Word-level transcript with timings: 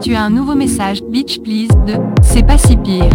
Tu 0.00 0.14
as 0.14 0.22
un 0.22 0.30
nouveau 0.30 0.54
message, 0.54 1.02
Beach 1.02 1.40
Please, 1.40 1.68
de 1.86 1.94
C'est 2.22 2.46
pas 2.46 2.56
si 2.56 2.78
pire. 2.78 3.10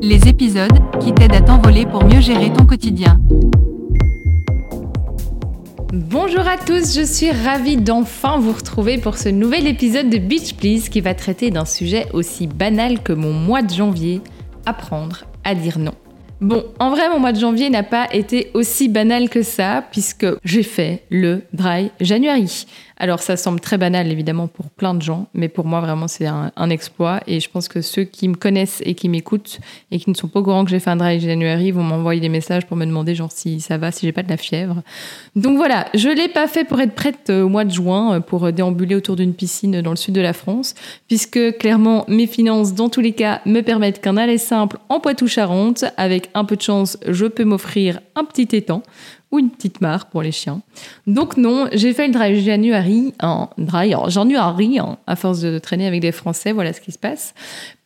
Les 0.00 0.26
épisodes 0.26 0.80
qui 0.98 1.12
t'aident 1.12 1.36
à 1.36 1.40
t'envoler 1.40 1.86
pour 1.86 2.04
mieux 2.04 2.20
gérer 2.20 2.52
ton 2.52 2.66
quotidien. 2.66 3.20
Bonjour 5.92 6.48
à 6.48 6.56
tous, 6.56 6.96
je 6.98 7.04
suis 7.04 7.30
ravie 7.30 7.76
d'enfin 7.76 8.40
vous 8.40 8.50
retrouver 8.50 8.98
pour 8.98 9.16
ce 9.16 9.28
nouvel 9.28 9.68
épisode 9.68 10.10
de 10.10 10.18
Beach 10.18 10.54
Please 10.54 10.88
qui 10.88 11.00
va 11.00 11.14
traiter 11.14 11.52
d'un 11.52 11.66
sujet 11.66 12.08
aussi 12.12 12.48
banal 12.48 13.00
que 13.00 13.12
mon 13.12 13.32
mois 13.32 13.62
de 13.62 13.72
janvier, 13.72 14.22
apprendre 14.66 15.24
à 15.44 15.54
dire 15.54 15.78
non. 15.78 15.94
Bon, 16.42 16.64
en 16.80 16.90
vrai, 16.90 17.08
mon 17.08 17.20
mois 17.20 17.30
de 17.30 17.38
janvier 17.38 17.70
n'a 17.70 17.84
pas 17.84 18.12
été 18.12 18.50
aussi 18.52 18.88
banal 18.88 19.28
que 19.28 19.42
ça, 19.42 19.84
puisque 19.92 20.26
j'ai 20.44 20.64
fait 20.64 21.04
le 21.08 21.42
dry 21.52 21.92
January. 22.00 22.66
Alors 23.02 23.20
ça 23.20 23.36
semble 23.36 23.58
très 23.58 23.78
banal 23.78 24.12
évidemment 24.12 24.46
pour 24.46 24.70
plein 24.70 24.94
de 24.94 25.02
gens, 25.02 25.26
mais 25.34 25.48
pour 25.48 25.64
moi 25.64 25.80
vraiment 25.80 26.06
c'est 26.06 26.26
un, 26.26 26.70
exploit 26.70 27.18
et 27.26 27.40
je 27.40 27.50
pense 27.50 27.66
que 27.66 27.82
ceux 27.82 28.04
qui 28.04 28.28
me 28.28 28.36
connaissent 28.36 28.80
et 28.84 28.94
qui 28.94 29.08
m'écoutent 29.08 29.58
et 29.90 29.98
qui 29.98 30.08
ne 30.08 30.14
sont 30.14 30.28
pas 30.28 30.38
au 30.38 30.44
courant 30.44 30.64
que 30.64 30.70
j'ai 30.70 30.78
fait 30.78 30.90
un 30.90 30.96
dry 30.96 31.18
January 31.18 31.72
vont 31.72 31.82
m'envoyer 31.82 32.20
des 32.20 32.28
messages 32.28 32.64
pour 32.64 32.76
me 32.76 32.86
demander 32.86 33.16
genre 33.16 33.32
si 33.32 33.60
ça 33.60 33.76
va, 33.76 33.90
si 33.90 34.06
j'ai 34.06 34.12
pas 34.12 34.22
de 34.22 34.28
la 34.28 34.36
fièvre. 34.36 34.82
Donc 35.34 35.56
voilà, 35.56 35.86
je 35.94 36.08
l'ai 36.10 36.28
pas 36.28 36.46
fait 36.46 36.62
pour 36.62 36.80
être 36.80 36.94
prête 36.94 37.28
au 37.30 37.48
mois 37.48 37.64
de 37.64 37.72
juin 37.72 38.20
pour 38.20 38.52
déambuler 38.52 38.94
autour 38.94 39.16
d'une 39.16 39.34
piscine 39.34 39.80
dans 39.80 39.90
le 39.90 39.96
sud 39.96 40.14
de 40.14 40.20
la 40.20 40.32
France, 40.32 40.76
puisque 41.08 41.58
clairement 41.58 42.04
mes 42.06 42.28
finances 42.28 42.72
dans 42.72 42.88
tous 42.88 43.00
les 43.00 43.12
cas 43.12 43.40
me 43.46 43.62
permettent 43.62 44.00
qu'un 44.00 44.16
aller 44.16 44.38
simple 44.38 44.78
en 44.88 45.00
Poitou-Charentes, 45.00 45.84
avec 45.96 46.30
un 46.34 46.44
peu 46.44 46.56
de 46.56 46.62
chance, 46.62 46.98
je 47.06 47.26
peux 47.26 47.44
m'offrir 47.44 48.00
un 48.14 48.24
petit 48.24 48.48
étang 48.56 48.82
ou 49.30 49.38
une 49.38 49.50
petite 49.50 49.80
mare 49.80 50.06
pour 50.06 50.22
les 50.22 50.30
chiens. 50.30 50.60
Donc 51.06 51.36
non, 51.38 51.68
j'ai 51.72 51.94
fait 51.94 52.06
le 52.06 52.12
dry 52.12 52.40
January, 52.40 53.14
en 53.22 53.48
dry 53.56 53.94
January, 54.08 54.78
hein, 54.78 54.98
à 55.06 55.16
force 55.16 55.40
de 55.40 55.58
traîner 55.58 55.86
avec 55.86 56.02
des 56.02 56.12
Français, 56.12 56.52
voilà 56.52 56.72
ce 56.72 56.80
qui 56.80 56.92
se 56.92 56.98
passe. 56.98 57.34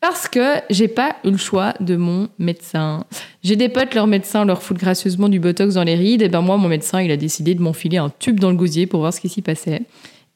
Parce 0.01 0.29
que 0.29 0.57
j'ai 0.71 0.89
pas 0.89 1.17
eu 1.25 1.31
le 1.31 1.37
choix 1.37 1.75
de 1.81 1.97
mon 1.97 2.29
médecin. 2.39 3.05
J'ai 3.45 3.55
des 3.55 3.69
potes, 3.69 3.95
leurs 3.95 4.09
médecins 4.09 4.45
leur 4.45 4.63
foutent 4.63 4.79
gracieusement 4.79 5.29
du 5.29 5.39
botox 5.39 5.75
dans 5.75 5.85
les 5.85 5.95
rides, 5.95 6.23
et 6.23 6.29
ben 6.29 6.41
moi, 6.41 6.57
mon 6.57 6.69
médecin, 6.69 7.01
il 7.01 7.11
a 7.13 7.17
décidé 7.17 7.55
de 7.55 7.63
m'enfiler 7.63 7.99
un 7.99 8.11
tube 8.19 8.41
dans 8.41 8.51
le 8.51 8.57
gosier 8.57 8.87
pour 8.87 9.01
voir 9.01 9.15
ce 9.15 9.21
qui 9.21 9.29
s'y 9.29 9.43
passait. 9.43 9.83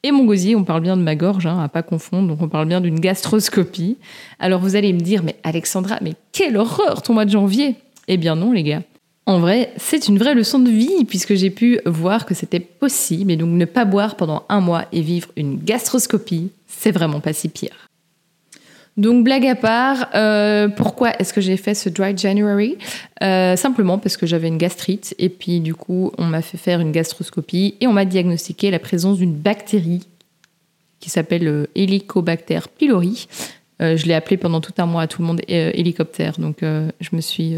Et 0.03 0.11
mon 0.11 0.25
gosier, 0.25 0.55
on 0.55 0.63
parle 0.63 0.81
bien 0.81 0.97
de 0.97 1.03
ma 1.03 1.15
gorge, 1.15 1.45
hein, 1.45 1.61
à 1.61 1.67
pas 1.67 1.83
confondre, 1.83 2.29
donc 2.29 2.41
on 2.41 2.49
parle 2.49 2.67
bien 2.67 2.81
d'une 2.81 2.99
gastroscopie. 2.99 3.97
Alors 4.39 4.59
vous 4.59 4.75
allez 4.75 4.93
me 4.93 4.99
dire, 4.99 5.21
mais 5.23 5.35
Alexandra, 5.43 5.97
mais 6.01 6.13
quelle 6.31 6.57
horreur 6.57 7.03
ton 7.03 7.13
mois 7.13 7.25
de 7.25 7.31
janvier 7.31 7.75
Eh 8.07 8.17
bien 8.17 8.35
non, 8.35 8.51
les 8.51 8.63
gars. 8.63 8.83
En 9.27 9.39
vrai, 9.39 9.71
c'est 9.77 10.07
une 10.07 10.17
vraie 10.17 10.33
leçon 10.33 10.59
de 10.59 10.69
vie 10.69 11.05
puisque 11.05 11.35
j'ai 11.35 11.51
pu 11.51 11.79
voir 11.85 12.25
que 12.25 12.33
c'était 12.33 12.59
possible 12.59 13.31
et 13.31 13.37
donc 13.37 13.49
ne 13.51 13.65
pas 13.65 13.85
boire 13.85 14.15
pendant 14.15 14.43
un 14.49 14.61
mois 14.61 14.85
et 14.91 15.01
vivre 15.01 15.29
une 15.35 15.57
gastroscopie, 15.57 16.49
c'est 16.67 16.91
vraiment 16.91 17.19
pas 17.19 17.33
si 17.33 17.47
pire. 17.47 17.87
Donc 18.97 19.23
blague 19.23 19.45
à 19.45 19.55
part, 19.55 20.09
euh, 20.15 20.67
pourquoi 20.67 21.17
est-ce 21.17 21.33
que 21.33 21.39
j'ai 21.39 21.55
fait 21.55 21.75
ce 21.75 21.87
dry 21.87 22.17
January? 22.17 22.77
Euh, 23.23 23.55
Simplement 23.55 23.97
parce 23.99 24.17
que 24.17 24.25
j'avais 24.25 24.49
une 24.49 24.57
gastrite 24.57 25.15
et 25.17 25.29
puis 25.29 25.61
du 25.61 25.75
coup 25.75 26.11
on 26.17 26.25
m'a 26.25 26.41
fait 26.41 26.57
faire 26.57 26.81
une 26.81 26.91
gastroscopie 26.91 27.75
et 27.79 27.87
on 27.87 27.93
m'a 27.93 28.05
diagnostiqué 28.05 28.69
la 28.69 28.79
présence 28.79 29.19
d'une 29.19 29.33
bactérie 29.33 30.07
qui 30.99 31.09
s'appelle 31.09 31.47
euh, 31.47 31.67
Helicobacter 31.75 32.59
pylori. 32.77 33.27
je 33.79 34.05
l'ai 34.05 34.13
appelé 34.13 34.37
pendant 34.37 34.61
tout 34.61 34.73
un 34.77 34.85
mois 34.85 35.03
à 35.03 35.07
tout 35.07 35.21
le 35.21 35.27
monde 35.27 35.41
hélicoptère, 35.47 36.37
donc 36.37 36.57
je 36.61 37.09
me 37.13 37.21
suis 37.21 37.55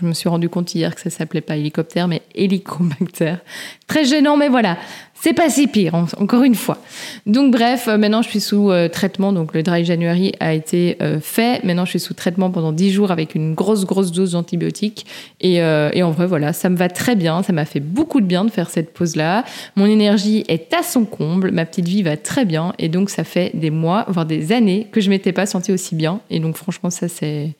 je 0.00 0.06
me 0.06 0.12
suis 0.12 0.28
rendu 0.28 0.48
compte 0.48 0.74
hier 0.74 0.94
que 0.94 1.00
ça 1.00 1.10
s'appelait 1.10 1.40
pas 1.40 1.56
hélicoptère, 1.56 2.06
mais 2.06 2.22
hélicobactère. 2.34 3.40
Très 3.88 4.04
gênant, 4.04 4.36
mais 4.36 4.48
voilà. 4.48 4.76
C'est 5.20 5.32
pas 5.32 5.50
si 5.50 5.66
pire, 5.66 5.94
encore 5.94 6.44
une 6.44 6.54
fois. 6.54 6.78
Donc 7.26 7.50
bref, 7.52 7.88
euh, 7.88 7.98
maintenant 7.98 8.22
je 8.22 8.28
suis 8.28 8.40
sous 8.40 8.70
euh, 8.70 8.88
traitement, 8.88 9.32
donc 9.32 9.52
le 9.52 9.64
dry 9.64 9.84
January 9.84 10.32
a 10.38 10.54
été 10.54 10.96
euh, 11.02 11.18
fait. 11.20 11.64
Maintenant 11.64 11.84
je 11.84 11.90
suis 11.90 12.00
sous 12.00 12.14
traitement 12.14 12.50
pendant 12.50 12.70
10 12.70 12.92
jours 12.92 13.10
avec 13.10 13.34
une 13.34 13.54
grosse 13.54 13.84
grosse 13.84 14.12
dose 14.12 14.32
d'antibiotiques. 14.32 15.06
Et, 15.40 15.56
et, 15.56 16.02
en 16.02 16.10
vrai 16.10 16.26
voilà, 16.26 16.52
ça 16.52 16.68
me 16.68 16.76
va 16.76 16.88
très 16.88 17.16
bien, 17.16 17.42
ça 17.42 17.52
m'a 17.52 17.64
fait 17.64 17.80
beaucoup 17.80 18.20
de 18.20 18.26
bien 18.26 18.44
de 18.44 18.50
faire 18.50 18.70
cette 18.70 18.92
pause-là. 18.92 19.44
Mon 19.76 19.86
énergie 19.86 20.44
est 20.48 20.72
à 20.72 20.82
son 20.82 21.04
comble, 21.04 21.50
ma 21.50 21.64
petite 21.64 21.88
vie 21.88 22.02
va 22.02 22.16
très 22.16 22.44
bien. 22.44 22.72
Et 22.78 22.88
donc 22.88 23.10
ça 23.10 23.24
fait 23.24 23.50
des 23.54 23.70
mois, 23.70 24.04
voire 24.08 24.26
des 24.26 24.52
années 24.52 24.88
que 24.92 25.00
je 25.00 25.10
m'étais 25.10 25.32
pas 25.32 25.46
sentie 25.46 25.72
aussi 25.72 25.94
bien. 25.94 26.20
Et 26.30 26.38
donc 26.38 26.56
franchement 26.56 26.90
ça 26.90 27.08
c'est 27.08 27.54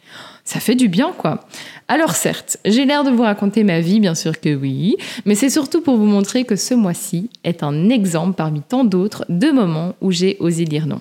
ça 0.49 0.61
fait 0.61 0.75
du 0.75 0.89
bien, 0.89 1.13
quoi. 1.13 1.41
Alors 1.89 2.15
certes, 2.15 2.57
j'ai 2.65 2.87
l'air 2.87 3.05
de 3.05 3.11
vous 3.11 3.23
raconter 3.23 3.65
ma 3.65 3.81
vie, 3.81 4.01
bien 4.01 4.15
sûr 4.15 4.41
que 4.41 4.55
oui, 4.55 4.97
mais 5.27 5.35
c'est 5.35 5.51
surtout 5.51 5.83
pour 5.83 5.99
vous 5.99 6.07
montrer 6.07 6.45
que 6.45 6.57
ce 6.57 6.73
mois-ci 6.73 7.29
est 7.49 7.63
un 7.63 7.89
exemple 7.89 8.35
parmi 8.35 8.63
tant 8.63 8.85
d'autres 8.85 9.25
de 9.29 9.51
moments 9.51 9.95
où 10.01 10.11
j'ai 10.11 10.37
osé 10.41 10.65
dire 10.65 10.87
non. 10.87 11.01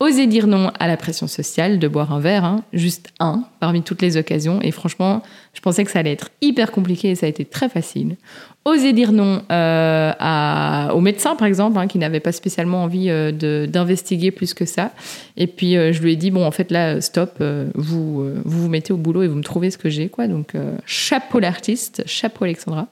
Oser 0.00 0.26
dire 0.26 0.48
non 0.48 0.72
à 0.80 0.88
la 0.88 0.96
pression 0.96 1.28
sociale 1.28 1.78
de 1.78 1.86
boire 1.86 2.12
un 2.12 2.18
verre, 2.18 2.44
hein, 2.44 2.64
juste 2.72 3.12
un, 3.20 3.44
parmi 3.60 3.82
toutes 3.82 4.02
les 4.02 4.16
occasions. 4.16 4.60
Et 4.60 4.72
franchement, 4.72 5.22
je 5.54 5.60
pensais 5.60 5.84
que 5.84 5.92
ça 5.92 6.00
allait 6.00 6.12
être 6.12 6.30
hyper 6.40 6.72
compliqué 6.72 7.10
et 7.10 7.14
ça 7.14 7.26
a 7.26 7.28
été 7.28 7.44
très 7.44 7.68
facile. 7.68 8.16
Oser 8.64 8.92
dire 8.92 9.10
non 9.10 9.42
euh, 9.50 10.12
à, 10.20 10.90
au 10.94 11.00
médecin, 11.00 11.34
par 11.34 11.48
exemple, 11.48 11.76
hein, 11.78 11.88
qui 11.88 11.98
n'avait 11.98 12.20
pas 12.20 12.30
spécialement 12.30 12.84
envie 12.84 13.10
euh, 13.10 13.66
d'investiguer 13.66 14.30
plus 14.30 14.54
que 14.54 14.64
ça. 14.66 14.92
Et 15.36 15.48
puis, 15.48 15.76
euh, 15.76 15.92
je 15.92 16.00
lui 16.00 16.12
ai 16.12 16.16
dit, 16.16 16.30
bon, 16.30 16.46
en 16.46 16.52
fait, 16.52 16.70
là, 16.70 17.00
stop, 17.00 17.42
vous, 17.74 18.24
vous 18.44 18.62
vous 18.62 18.68
mettez 18.68 18.92
au 18.92 18.96
boulot 18.96 19.24
et 19.24 19.26
vous 19.26 19.34
me 19.34 19.42
trouvez 19.42 19.72
ce 19.72 19.78
que 19.78 19.88
j'ai, 19.88 20.08
quoi. 20.08 20.28
Donc, 20.28 20.52
chapeau 20.86 21.40
l'artiste, 21.40 22.04
chapeau 22.06 22.44
Alexandra. 22.44 22.86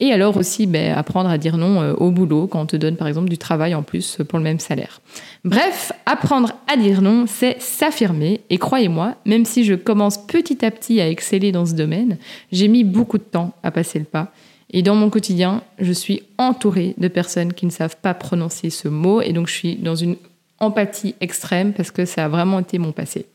Et 0.00 0.12
alors 0.12 0.38
aussi, 0.38 0.66
ben, 0.66 0.94
apprendre 0.94 1.28
à 1.28 1.36
dire 1.36 1.58
non 1.58 1.92
au 1.92 2.10
boulot 2.10 2.46
quand 2.46 2.62
on 2.62 2.66
te 2.66 2.76
donne, 2.76 2.96
par 2.96 3.06
exemple, 3.06 3.28
du 3.28 3.36
travail 3.36 3.74
en 3.74 3.82
plus 3.82 4.18
pour 4.28 4.38
le 4.38 4.44
même 4.44 4.60
salaire. 4.60 5.00
Bref, 5.44 5.92
apprendre 6.06 6.52
à 6.72 6.76
dire 6.78 7.02
non, 7.02 7.26
c'est 7.26 7.60
s'affirmer. 7.60 8.40
Et 8.48 8.56
croyez-moi, 8.56 9.16
même 9.26 9.44
si 9.44 9.64
je 9.64 9.74
commence 9.74 10.26
petit 10.26 10.64
à 10.64 10.70
petit 10.70 11.00
à 11.00 11.08
exceller 11.08 11.52
dans 11.52 11.66
ce 11.66 11.74
domaine, 11.74 12.16
j'ai 12.50 12.68
mis 12.68 12.84
beaucoup 12.84 13.18
de 13.18 13.24
temps 13.24 13.52
à 13.62 13.70
passer 13.70 13.98
le 13.98 14.06
pas. 14.06 14.32
Et 14.72 14.82
dans 14.82 14.94
mon 14.94 15.10
quotidien, 15.10 15.62
je 15.78 15.92
suis 15.92 16.22
entourée 16.38 16.94
de 16.98 17.08
personnes 17.08 17.52
qui 17.52 17.66
ne 17.66 17.70
savent 17.70 17.96
pas 18.00 18.14
prononcer 18.14 18.70
ce 18.70 18.88
mot. 18.88 19.20
Et 19.20 19.32
donc, 19.32 19.48
je 19.48 19.52
suis 19.52 19.76
dans 19.76 19.94
une 19.94 20.16
empathie 20.60 21.14
extrême 21.20 21.72
parce 21.72 21.90
que 21.90 22.04
ça 22.04 22.24
a 22.24 22.28
vraiment 22.28 22.60
été 22.60 22.78
mon 22.78 22.92
passé. 22.92 23.26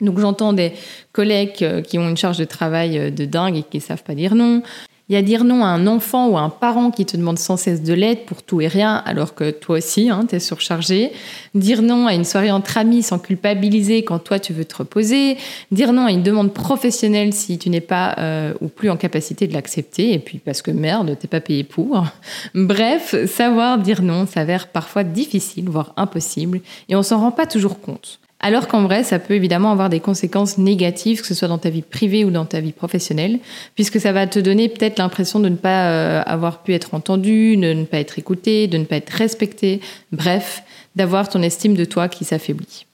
Donc 0.00 0.18
j'entends 0.18 0.52
des 0.52 0.72
collègues 1.12 1.62
euh, 1.62 1.82
qui 1.82 1.98
ont 1.98 2.08
une 2.08 2.16
charge 2.16 2.38
de 2.38 2.44
travail 2.44 2.98
euh, 2.98 3.10
de 3.10 3.24
dingue 3.24 3.56
et 3.56 3.62
qui 3.62 3.78
ne 3.78 3.82
savent 3.82 4.02
pas 4.02 4.14
dire 4.14 4.34
non. 4.34 4.62
Il 5.10 5.14
y 5.14 5.16
a 5.16 5.22
dire 5.22 5.42
non 5.42 5.64
à 5.64 5.66
un 5.66 5.88
enfant 5.88 6.28
ou 6.28 6.38
à 6.38 6.40
un 6.40 6.50
parent 6.50 6.92
qui 6.92 7.04
te 7.04 7.16
demande 7.16 7.36
sans 7.36 7.56
cesse 7.56 7.82
de 7.82 7.92
l'aide 7.92 8.26
pour 8.26 8.44
tout 8.44 8.60
et 8.60 8.68
rien, 8.68 8.94
alors 8.94 9.34
que 9.34 9.50
toi 9.50 9.78
aussi, 9.78 10.08
hein, 10.08 10.24
tu 10.30 10.38
surchargé. 10.38 11.10
Dire 11.56 11.82
non 11.82 12.06
à 12.06 12.14
une 12.14 12.24
soirée 12.24 12.52
entre 12.52 12.78
amis 12.78 13.02
sans 13.02 13.18
culpabiliser 13.18 14.04
quand 14.04 14.20
toi, 14.20 14.38
tu 14.38 14.52
veux 14.52 14.64
te 14.64 14.76
reposer. 14.76 15.36
Dire 15.72 15.92
non 15.92 16.06
à 16.06 16.12
une 16.12 16.22
demande 16.22 16.54
professionnelle 16.54 17.32
si 17.32 17.58
tu 17.58 17.70
n'es 17.70 17.80
pas 17.80 18.14
euh, 18.18 18.54
ou 18.60 18.68
plus 18.68 18.88
en 18.88 18.96
capacité 18.96 19.48
de 19.48 19.52
l'accepter. 19.52 20.12
Et 20.12 20.20
puis 20.20 20.38
parce 20.38 20.62
que 20.62 20.70
merde, 20.70 21.16
t'es 21.18 21.26
pas 21.26 21.40
payé 21.40 21.64
pour. 21.64 22.04
Bref, 22.54 23.16
savoir 23.26 23.78
dire 23.78 24.02
non 24.02 24.26
s'avère 24.26 24.68
parfois 24.68 25.02
difficile, 25.02 25.68
voire 25.68 25.92
impossible, 25.96 26.60
et 26.88 26.94
on 26.94 27.02
s'en 27.02 27.18
rend 27.18 27.32
pas 27.32 27.46
toujours 27.46 27.80
compte. 27.80 28.20
Alors 28.42 28.68
qu'en 28.68 28.82
vrai, 28.82 29.04
ça 29.04 29.18
peut 29.18 29.34
évidemment 29.34 29.70
avoir 29.70 29.90
des 29.90 30.00
conséquences 30.00 30.56
négatives, 30.56 31.20
que 31.20 31.26
ce 31.26 31.34
soit 31.34 31.48
dans 31.48 31.58
ta 31.58 31.68
vie 31.68 31.82
privée 31.82 32.24
ou 32.24 32.30
dans 32.30 32.46
ta 32.46 32.60
vie 32.60 32.72
professionnelle, 32.72 33.38
puisque 33.74 34.00
ça 34.00 34.12
va 34.12 34.26
te 34.26 34.38
donner 34.38 34.70
peut-être 34.70 34.98
l'impression 34.98 35.40
de 35.40 35.50
ne 35.50 35.56
pas 35.56 35.90
euh, 35.90 36.22
avoir 36.24 36.62
pu 36.62 36.72
être 36.72 36.94
entendu, 36.94 37.58
de 37.58 37.72
ne 37.74 37.84
pas 37.84 37.98
être 37.98 38.18
écouté, 38.18 38.66
de 38.66 38.78
ne 38.78 38.84
pas 38.84 38.96
être 38.96 39.10
respecté, 39.10 39.80
bref, 40.10 40.62
d'avoir 40.96 41.28
ton 41.28 41.42
estime 41.42 41.74
de 41.74 41.84
toi 41.84 42.08
qui 42.08 42.24
s'affaiblit. 42.24 42.86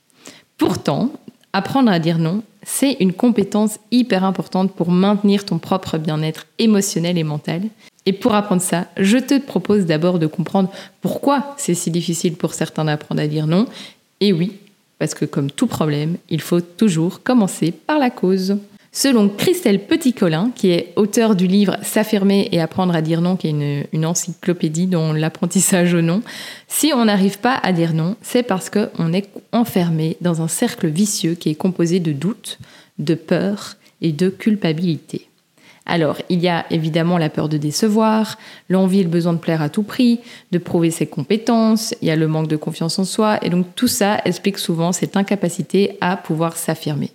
Pourtant, 0.59 1.13
apprendre 1.53 1.93
à 1.93 2.01
dire 2.01 2.19
non, 2.19 2.43
c'est 2.65 2.97
une 2.99 3.13
compétence 3.13 3.79
hyper 3.93 4.25
importante 4.25 4.73
pour 4.73 4.91
maintenir 4.91 5.45
ton 5.45 5.59
propre 5.59 5.97
bien-être 5.97 6.47
émotionnel 6.59 7.19
et 7.19 7.25
mental. 7.25 7.63
Et 8.05 8.13
pour 8.13 8.35
apprendre 8.35 8.63
ça, 8.63 8.87
je 8.97 9.19
te 9.19 9.39
propose 9.39 9.87
d'abord 9.87 10.19
de 10.19 10.27
comprendre 10.27 10.71
pourquoi 11.01 11.55
c'est 11.57 11.75
si 11.75 11.93
difficile 11.93 12.35
pour 12.35 12.55
certains 12.55 12.85
d'apprendre 12.85 13.21
à 13.21 13.29
dire 13.29 13.47
non. 13.47 13.67
Et 14.21 14.33
oui, 14.33 14.55
parce 14.99 15.15
que 15.15 15.25
comme 15.25 15.51
tout 15.51 15.67
problème, 15.67 16.17
il 16.31 16.41
faut 16.41 16.61
toujours 16.61 17.23
commencer 17.23 17.73
par 17.73 17.99
la 17.99 18.11
cause. 18.11 18.59
Selon 18.93 19.29
Christelle 19.29 19.85
Petit-Colin, 19.85 20.53
qui 20.55 20.71
est 20.71 20.95
auteur 20.97 21.37
du 21.37 21.47
livre 21.47 21.77
S'affirmer 21.83 22.49
et 22.51 22.63
apprendre 22.63 22.97
à 22.97 23.03
dire 23.03 23.21
non, 23.21 23.37
qui 23.37 23.49
est 23.49 23.85
une, 23.93 24.07
encyclopédie 24.07 24.87
dont 24.87 25.13
l'apprentissage 25.13 25.93
au 25.93 26.01
non, 26.01 26.23
si 26.67 26.93
on 26.95 27.05
n'arrive 27.05 27.39
pas 27.39 27.61
à 27.63 27.73
dire 27.73 27.93
non, 27.93 28.17
c'est 28.23 28.43
parce 28.43 28.71
qu'on 28.71 29.13
est 29.13 29.29
enfermé 29.53 30.17
dans 30.23 30.41
un 30.41 30.49
cercle 30.49 30.87
vicieux 30.87 31.35
qui 31.35 31.51
est 31.51 31.55
composé 31.55 32.01
de 32.01 32.13
doutes, 32.13 32.59
de 32.99 33.15
peur 33.15 33.77
et 34.01 34.13
de 34.13 34.31
culpabilité. 34.31 35.29
Alors, 35.87 36.19
il 36.29 36.41
y 36.41 36.49
a 36.49 36.67
évidemment 36.71 37.17
la 37.17 37.31
peur 37.31 37.49
de 37.49 37.57
décevoir, 37.57 38.39
l'envie 38.69 39.01
et 39.01 39.05
le 39.05 39.09
besoin 39.09 39.33
de 39.33 39.39
plaire 39.39 39.63
à 39.63 39.69
tout 39.69 39.85
prix, 39.85 40.21
de 40.51 40.59
prouver 40.59 40.91
ses 40.91 41.07
compétences, 41.07 41.95
il 42.03 42.09
y 42.09 42.11
a 42.11 42.17
le 42.17 42.27
manque 42.27 42.49
de 42.49 42.57
confiance 42.57 42.99
en 42.99 43.05
soi, 43.05 43.39
et 43.43 43.51
donc 43.51 43.67
tout 43.77 43.89
ça 43.89 44.21
explique 44.25 44.59
souvent 44.59 44.91
cette 44.93 45.17
incapacité 45.17 45.97
à 46.01 46.17
pouvoir 46.17 46.57
s'affirmer. 46.57 47.13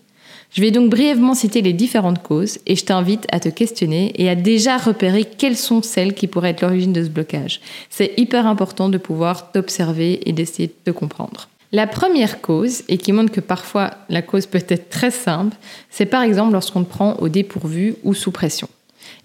Je 0.54 0.62
vais 0.62 0.72
donc 0.72 0.90
brièvement 0.90 1.34
citer 1.34 1.62
les 1.62 1.72
différentes 1.72 2.22
causes 2.22 2.60
et 2.66 2.76
je 2.76 2.84
t'invite 2.84 3.26
à 3.32 3.40
te 3.40 3.48
questionner 3.48 4.12
et 4.22 4.30
à 4.30 4.36
déjà 4.36 4.78
repérer 4.78 5.24
quelles 5.24 5.56
sont 5.56 5.82
celles 5.82 6.14
qui 6.14 6.28
pourraient 6.28 6.50
être 6.50 6.62
l'origine 6.62 6.92
de 6.92 7.04
ce 7.04 7.10
blocage. 7.10 7.62
C'est 7.90 8.14
hyper 8.18 8.46
important 8.46 8.90
de 8.90 8.98
pouvoir 8.98 9.54
t'observer 9.54 10.28
et 10.28 10.34
d'essayer 10.34 10.68
de 10.68 10.92
te 10.92 10.92
comprendre. 10.92 11.48
La 11.74 11.88
première 11.88 12.42
cause, 12.42 12.84
et 12.90 12.98
qui 12.98 13.14
montre 13.14 13.32
que 13.32 13.40
parfois 13.40 13.92
la 14.10 14.22
cause 14.22 14.46
peut 14.46 14.64
être 14.68 14.90
très 14.90 15.12
simple, 15.12 15.56
c'est 15.90 16.06
par 16.06 16.22
exemple 16.22 16.52
lorsqu'on 16.52 16.84
te 16.84 16.90
prend 16.90 17.16
au 17.20 17.30
dépourvu 17.30 17.96
ou 18.04 18.14
sous 18.14 18.32
pression. 18.32 18.68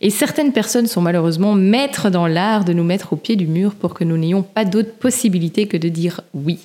Et 0.00 0.10
certaines 0.10 0.52
personnes 0.52 0.86
sont 0.86 1.00
malheureusement 1.00 1.54
maîtres 1.54 2.08
dans 2.08 2.28
l'art 2.28 2.64
de 2.64 2.72
nous 2.72 2.84
mettre 2.84 3.12
au 3.12 3.16
pied 3.16 3.34
du 3.34 3.46
mur 3.46 3.74
pour 3.74 3.94
que 3.94 4.04
nous 4.04 4.16
n'ayons 4.16 4.42
pas 4.42 4.64
d'autre 4.64 4.94
possibilité 4.94 5.66
que 5.66 5.76
de 5.76 5.88
dire 5.88 6.20
oui. 6.34 6.60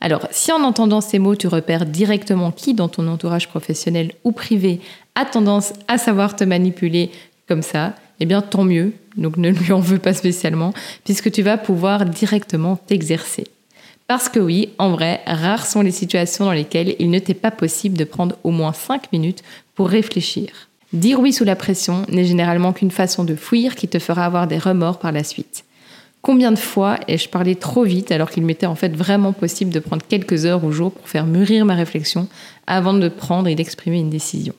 Alors, 0.00 0.28
si 0.30 0.52
en 0.52 0.62
entendant 0.62 1.00
ces 1.00 1.18
mots, 1.18 1.34
tu 1.34 1.48
repères 1.48 1.84
directement 1.84 2.52
qui 2.52 2.74
dans 2.74 2.88
ton 2.88 3.08
entourage 3.08 3.48
professionnel 3.48 4.12
ou 4.22 4.30
privé 4.30 4.80
a 5.16 5.24
tendance 5.24 5.72
à 5.88 5.98
savoir 5.98 6.36
te 6.36 6.44
manipuler 6.44 7.10
comme 7.48 7.62
ça, 7.62 7.94
eh 8.20 8.26
bien 8.26 8.40
tant 8.40 8.64
mieux, 8.64 8.92
donc 9.16 9.36
ne 9.36 9.50
lui 9.50 9.72
en 9.72 9.80
veux 9.80 9.98
pas 9.98 10.14
spécialement, 10.14 10.72
puisque 11.04 11.32
tu 11.32 11.42
vas 11.42 11.56
pouvoir 11.56 12.04
directement 12.04 12.76
t'exercer. 12.76 13.44
Parce 14.08 14.30
que 14.30 14.40
oui, 14.40 14.70
en 14.78 14.90
vrai, 14.90 15.20
rares 15.26 15.66
sont 15.66 15.82
les 15.82 15.90
situations 15.90 16.46
dans 16.46 16.52
lesquelles 16.52 16.96
il 16.98 17.10
ne 17.10 17.18
t'est 17.18 17.34
pas 17.34 17.50
possible 17.50 17.98
de 17.98 18.04
prendre 18.04 18.36
au 18.42 18.50
moins 18.50 18.72
5 18.72 19.12
minutes 19.12 19.42
pour 19.74 19.90
réfléchir. 19.90 20.68
Dire 20.94 21.20
oui 21.20 21.34
sous 21.34 21.44
la 21.44 21.56
pression 21.56 22.06
n'est 22.08 22.24
généralement 22.24 22.72
qu'une 22.72 22.90
façon 22.90 23.24
de 23.24 23.34
fuir 23.34 23.74
qui 23.74 23.86
te 23.86 23.98
fera 23.98 24.24
avoir 24.24 24.46
des 24.46 24.56
remords 24.56 24.98
par 24.98 25.12
la 25.12 25.22
suite. 25.22 25.64
Combien 26.22 26.52
de 26.52 26.58
fois 26.58 26.98
ai-je 27.06 27.28
parlé 27.28 27.54
trop 27.54 27.84
vite 27.84 28.10
alors 28.10 28.30
qu'il 28.30 28.46
m'était 28.46 28.66
en 28.66 28.74
fait 28.74 28.96
vraiment 28.96 29.34
possible 29.34 29.70
de 29.70 29.78
prendre 29.78 30.02
quelques 30.08 30.46
heures 30.46 30.64
au 30.64 30.72
jour 30.72 30.90
pour 30.90 31.06
faire 31.06 31.26
mûrir 31.26 31.66
ma 31.66 31.74
réflexion 31.74 32.28
avant 32.66 32.94
de 32.94 33.08
prendre 33.10 33.48
et 33.48 33.54
d'exprimer 33.54 33.98
une 33.98 34.08
décision? 34.08 34.54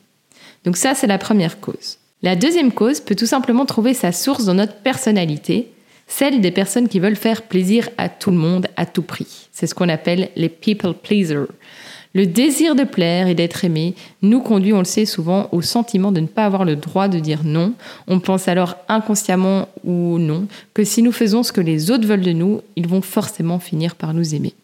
Donc 0.63 0.77
ça, 0.77 0.93
c'est 0.93 1.07
la 1.07 1.17
première 1.17 1.59
cause. 1.59 1.97
La 2.21 2.35
deuxième 2.35 2.71
cause 2.71 2.99
peut 2.99 3.15
tout 3.15 3.25
simplement 3.25 3.65
trouver 3.65 3.95
sa 3.95 4.11
source 4.11 4.45
dans 4.45 4.53
notre 4.53 4.75
personnalité, 4.75 5.71
celle 6.09 6.41
des 6.41 6.51
personnes 6.51 6.89
qui 6.89 6.99
veulent 6.99 7.15
faire 7.15 7.43
plaisir 7.43 7.87
à 7.97 8.09
tout 8.09 8.31
le 8.31 8.37
monde 8.37 8.67
à 8.75 8.85
tout 8.85 9.03
prix. 9.03 9.47
C'est 9.53 9.67
ce 9.67 9.75
qu'on 9.75 9.87
appelle 9.87 10.29
les 10.35 10.49
people 10.49 10.93
pleasers. 10.93 11.47
Le 12.15 12.25
désir 12.25 12.73
de 12.73 12.83
plaire 12.83 13.27
et 13.27 13.35
d'être 13.35 13.63
aimé 13.63 13.93
nous 14.23 14.41
conduit, 14.41 14.73
on 14.73 14.79
le 14.79 14.83
sait 14.83 15.05
souvent, 15.05 15.47
au 15.51 15.61
sentiment 15.61 16.11
de 16.11 16.19
ne 16.19 16.27
pas 16.27 16.45
avoir 16.45 16.65
le 16.65 16.75
droit 16.75 17.07
de 17.07 17.19
dire 17.19 17.41
non. 17.45 17.73
On 18.07 18.19
pense 18.19 18.47
alors 18.47 18.77
inconsciemment 18.87 19.69
ou 19.83 20.17
non 20.17 20.47
que 20.73 20.83
si 20.83 21.03
nous 21.03 21.11
faisons 21.11 21.43
ce 21.43 21.51
que 21.51 21.61
les 21.61 21.91
autres 21.91 22.07
veulent 22.07 22.21
de 22.21 22.33
nous, 22.33 22.61
ils 22.75 22.87
vont 22.87 23.03
forcément 23.03 23.59
finir 23.59 23.93
par 23.93 24.15
nous 24.15 24.33
aimer. 24.33 24.55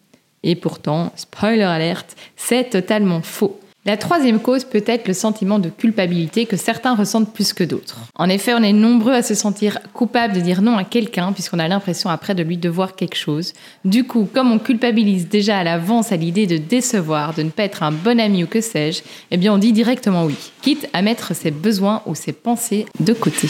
Et 0.41 0.55
pourtant, 0.55 1.11
spoiler 1.15 1.61
alerte, 1.61 2.15
c'est 2.35 2.71
totalement 2.71 3.21
faux. 3.21 3.59
La 3.87 3.97
troisième 3.97 4.39
cause 4.39 4.63
peut 4.63 4.83
être 4.87 5.07
le 5.07 5.13
sentiment 5.13 5.59
de 5.59 5.69
culpabilité 5.69 6.47
que 6.47 6.57
certains 6.57 6.95
ressentent 6.95 7.31
plus 7.31 7.53
que 7.53 7.63
d'autres. 7.63 7.99
En 8.15 8.29
effet, 8.29 8.55
on 8.55 8.63
est 8.63 8.73
nombreux 8.73 9.13
à 9.13 9.21
se 9.21 9.35
sentir 9.35 9.77
coupable 9.93 10.33
de 10.33 10.39
dire 10.39 10.63
non 10.63 10.75
à 10.77 10.83
quelqu'un 10.83 11.31
puisqu'on 11.33 11.59
a 11.59 11.67
l'impression 11.67 12.09
après 12.09 12.33
de 12.33 12.41
lui 12.41 12.57
devoir 12.57 12.95
quelque 12.95 13.15
chose. 13.15 13.53
Du 13.83 14.03
coup, 14.03 14.27
comme 14.33 14.51
on 14.51 14.57
culpabilise 14.57 15.29
déjà 15.29 15.59
à 15.59 15.63
l'avance 15.63 16.11
à 16.11 16.15
l'idée 16.15 16.47
de 16.47 16.57
décevoir, 16.57 17.35
de 17.35 17.43
ne 17.43 17.51
pas 17.51 17.63
être 17.63 17.83
un 17.83 17.91
bon 17.91 18.19
ami 18.19 18.43
ou 18.43 18.47
que 18.47 18.59
sais-je, 18.59 19.03
eh 19.29 19.37
bien 19.37 19.53
on 19.53 19.59
dit 19.59 19.71
directement 19.71 20.25
oui, 20.25 20.35
quitte 20.63 20.89
à 20.93 21.03
mettre 21.03 21.35
ses 21.35 21.51
besoins 21.51 22.01
ou 22.07 22.15
ses 22.15 22.33
pensées 22.33 22.87
de 22.99 23.13
côté. 23.13 23.47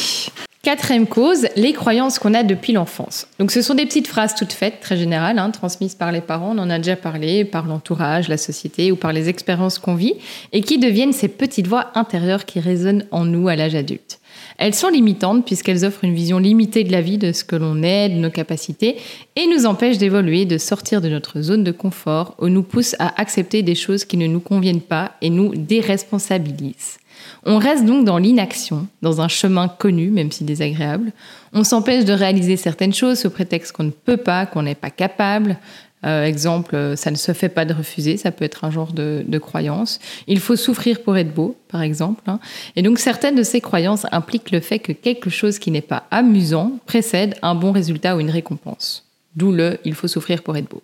Quatrième 0.66 1.06
cause, 1.06 1.46
les 1.56 1.74
croyances 1.74 2.18
qu'on 2.18 2.34
a 2.34 2.42
depuis 2.42 2.74
l'enfance. 2.74 3.28
Donc 3.38 3.52
ce 3.52 3.62
sont 3.62 3.76
des 3.76 3.86
petites 3.86 4.08
phrases 4.08 4.34
toutes 4.34 4.52
faites, 4.52 4.80
très 4.80 4.98
générales, 4.98 5.38
hein, 5.38 5.52
transmises 5.52 5.94
par 5.94 6.12
les 6.12 6.22
parents, 6.22 6.56
on 6.56 6.58
en 6.58 6.72
a 6.72 6.80
déjà 6.80 6.96
parlé, 6.96 7.46
par 7.46 7.68
l'entourage, 7.68 8.30
la 8.30 8.38
société 8.38 8.92
ou 8.92 8.96
par 8.96 9.14
les 9.14 9.30
expériences 9.30 9.78
qu'on 9.78 9.94
vit, 9.94 10.16
et 10.54 10.62
qui 10.62 10.80
deviennent 10.80 11.14
ces 11.14 11.28
petites 11.28 11.68
voix 11.68 11.92
intérieures 11.94 12.46
qui 12.46 12.60
résonnent 12.60 13.06
en 13.12 13.26
nous 13.26 13.48
à 13.48 13.56
l'âge 13.56 13.76
adulte. 13.76 14.20
Elles 14.58 14.74
sont 14.74 14.90
limitantes 14.90 15.46
puisqu'elles 15.46 15.86
offrent 15.86 16.04
une 16.04 16.16
vision 16.16 16.40
limitée 16.40 16.84
de 16.84 16.92
la 16.92 17.02
vie, 17.02 17.20
de 17.20 17.32
ce 17.32 17.44
que 17.44 17.56
l'on 17.56 17.84
est, 17.84 18.10
de 18.10 18.16
nos 18.16 18.32
capacités, 18.32 18.96
et 19.36 19.46
nous 19.46 19.68
empêchent 19.68 20.00
d'évoluer, 20.00 20.46
de 20.46 20.58
sortir 20.58 21.00
de 21.00 21.10
notre 21.10 21.42
zone 21.42 21.64
de 21.64 21.72
confort, 21.72 22.34
ou 22.40 22.48
nous 22.48 22.64
poussent 22.64 22.96
à 22.98 23.22
accepter 23.22 23.62
des 23.62 23.76
choses 23.76 24.04
qui 24.04 24.18
ne 24.18 24.26
nous 24.26 24.40
conviennent 24.40 24.82
pas 24.82 25.12
et 25.22 25.30
nous 25.30 25.54
déresponsabilisent. 25.54 26.98
On 27.46 27.58
reste 27.58 27.86
donc 27.86 28.06
dans 28.06 28.18
l'inaction, 28.18 28.88
dans 29.02 29.22
un 29.22 29.28
chemin 29.28 29.68
connu, 29.68 30.10
même 30.10 30.32
si 30.32 30.44
désagréable. 30.44 31.12
On 31.54 31.64
s'empêche 31.64 32.06
de 32.06 32.14
réaliser 32.14 32.58
certaines 32.58 32.94
choses 32.94 33.20
sous 33.20 33.30
prétexte 33.30 33.72
qu'on 33.72 33.84
ne 33.84 33.92
peut 33.92 34.18
pas, 34.18 34.46
qu'on 34.46 34.64
n'est 34.64 34.76
pas 34.76 34.90
capable. 34.90 35.58
Euh, 36.06 36.24
exemple, 36.24 36.94
ça 36.96 37.10
ne 37.10 37.16
se 37.16 37.34
fait 37.34 37.50
pas 37.50 37.66
de 37.66 37.74
refuser, 37.74 38.18
ça 38.18 38.32
peut 38.32 38.46
être 38.46 38.64
un 38.64 38.72
genre 38.72 38.94
de, 38.94 39.38
croyance. 39.40 40.00
Il 40.28 40.40
faut 40.40 40.56
souffrir 40.56 41.02
pour 41.02 41.18
être 41.18 41.34
beau, 41.34 41.56
par 41.68 41.82
exemple. 41.82 42.24
Hein. 42.28 42.40
Et 42.76 42.82
donc 42.82 43.00
certaines 43.00 43.36
de 43.36 43.44
ces 43.44 43.62
croyances 43.62 44.06
impliquent 44.12 44.52
le 44.52 44.60
fait 44.60 44.80
que 44.80 44.92
quelque 44.92 45.30
chose 45.30 45.60
qui 45.60 45.72
n'est 45.72 45.82
pas 45.82 46.04
amusant 46.12 46.80
précède 46.86 47.36
un 47.42 47.56
bon 47.56 47.72
résultat 47.72 48.16
ou 48.16 48.20
une 48.20 48.30
récompense. 48.30 49.06
D'où 49.36 49.52
le 49.52 49.80
il 49.84 49.96
faut 49.96 50.08
souffrir 50.08 50.44
pour 50.44 50.56
être 50.58 50.70
beau. 50.70 50.82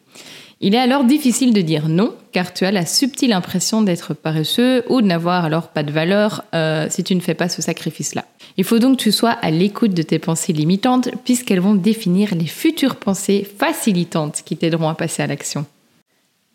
Il 0.63 0.75
est 0.75 0.79
alors 0.79 1.05
difficile 1.05 1.53
de 1.53 1.61
dire 1.61 1.89
non, 1.89 2.13
car 2.31 2.53
tu 2.53 2.65
as 2.65 2.71
la 2.71 2.85
subtile 2.85 3.33
impression 3.33 3.81
d'être 3.81 4.13
paresseux 4.13 4.83
ou 4.89 5.01
de 5.01 5.07
n'avoir 5.07 5.43
alors 5.43 5.69
pas 5.69 5.81
de 5.81 5.91
valeur 5.91 6.43
euh, 6.53 6.85
si 6.87 7.03
tu 7.03 7.15
ne 7.15 7.19
fais 7.19 7.33
pas 7.33 7.49
ce 7.49 7.63
sacrifice-là. 7.63 8.25
Il 8.57 8.63
faut 8.63 8.77
donc 8.77 8.97
que 8.97 9.03
tu 9.03 9.11
sois 9.11 9.31
à 9.31 9.49
l'écoute 9.49 9.95
de 9.95 10.03
tes 10.03 10.19
pensées 10.19 10.53
limitantes, 10.53 11.09
puisqu'elles 11.25 11.61
vont 11.61 11.73
définir 11.73 12.35
les 12.35 12.45
futures 12.45 12.97
pensées 12.97 13.43
facilitantes 13.57 14.43
qui 14.45 14.55
t'aideront 14.55 14.89
à 14.89 14.93
passer 14.93 15.23
à 15.23 15.27
l'action. 15.27 15.65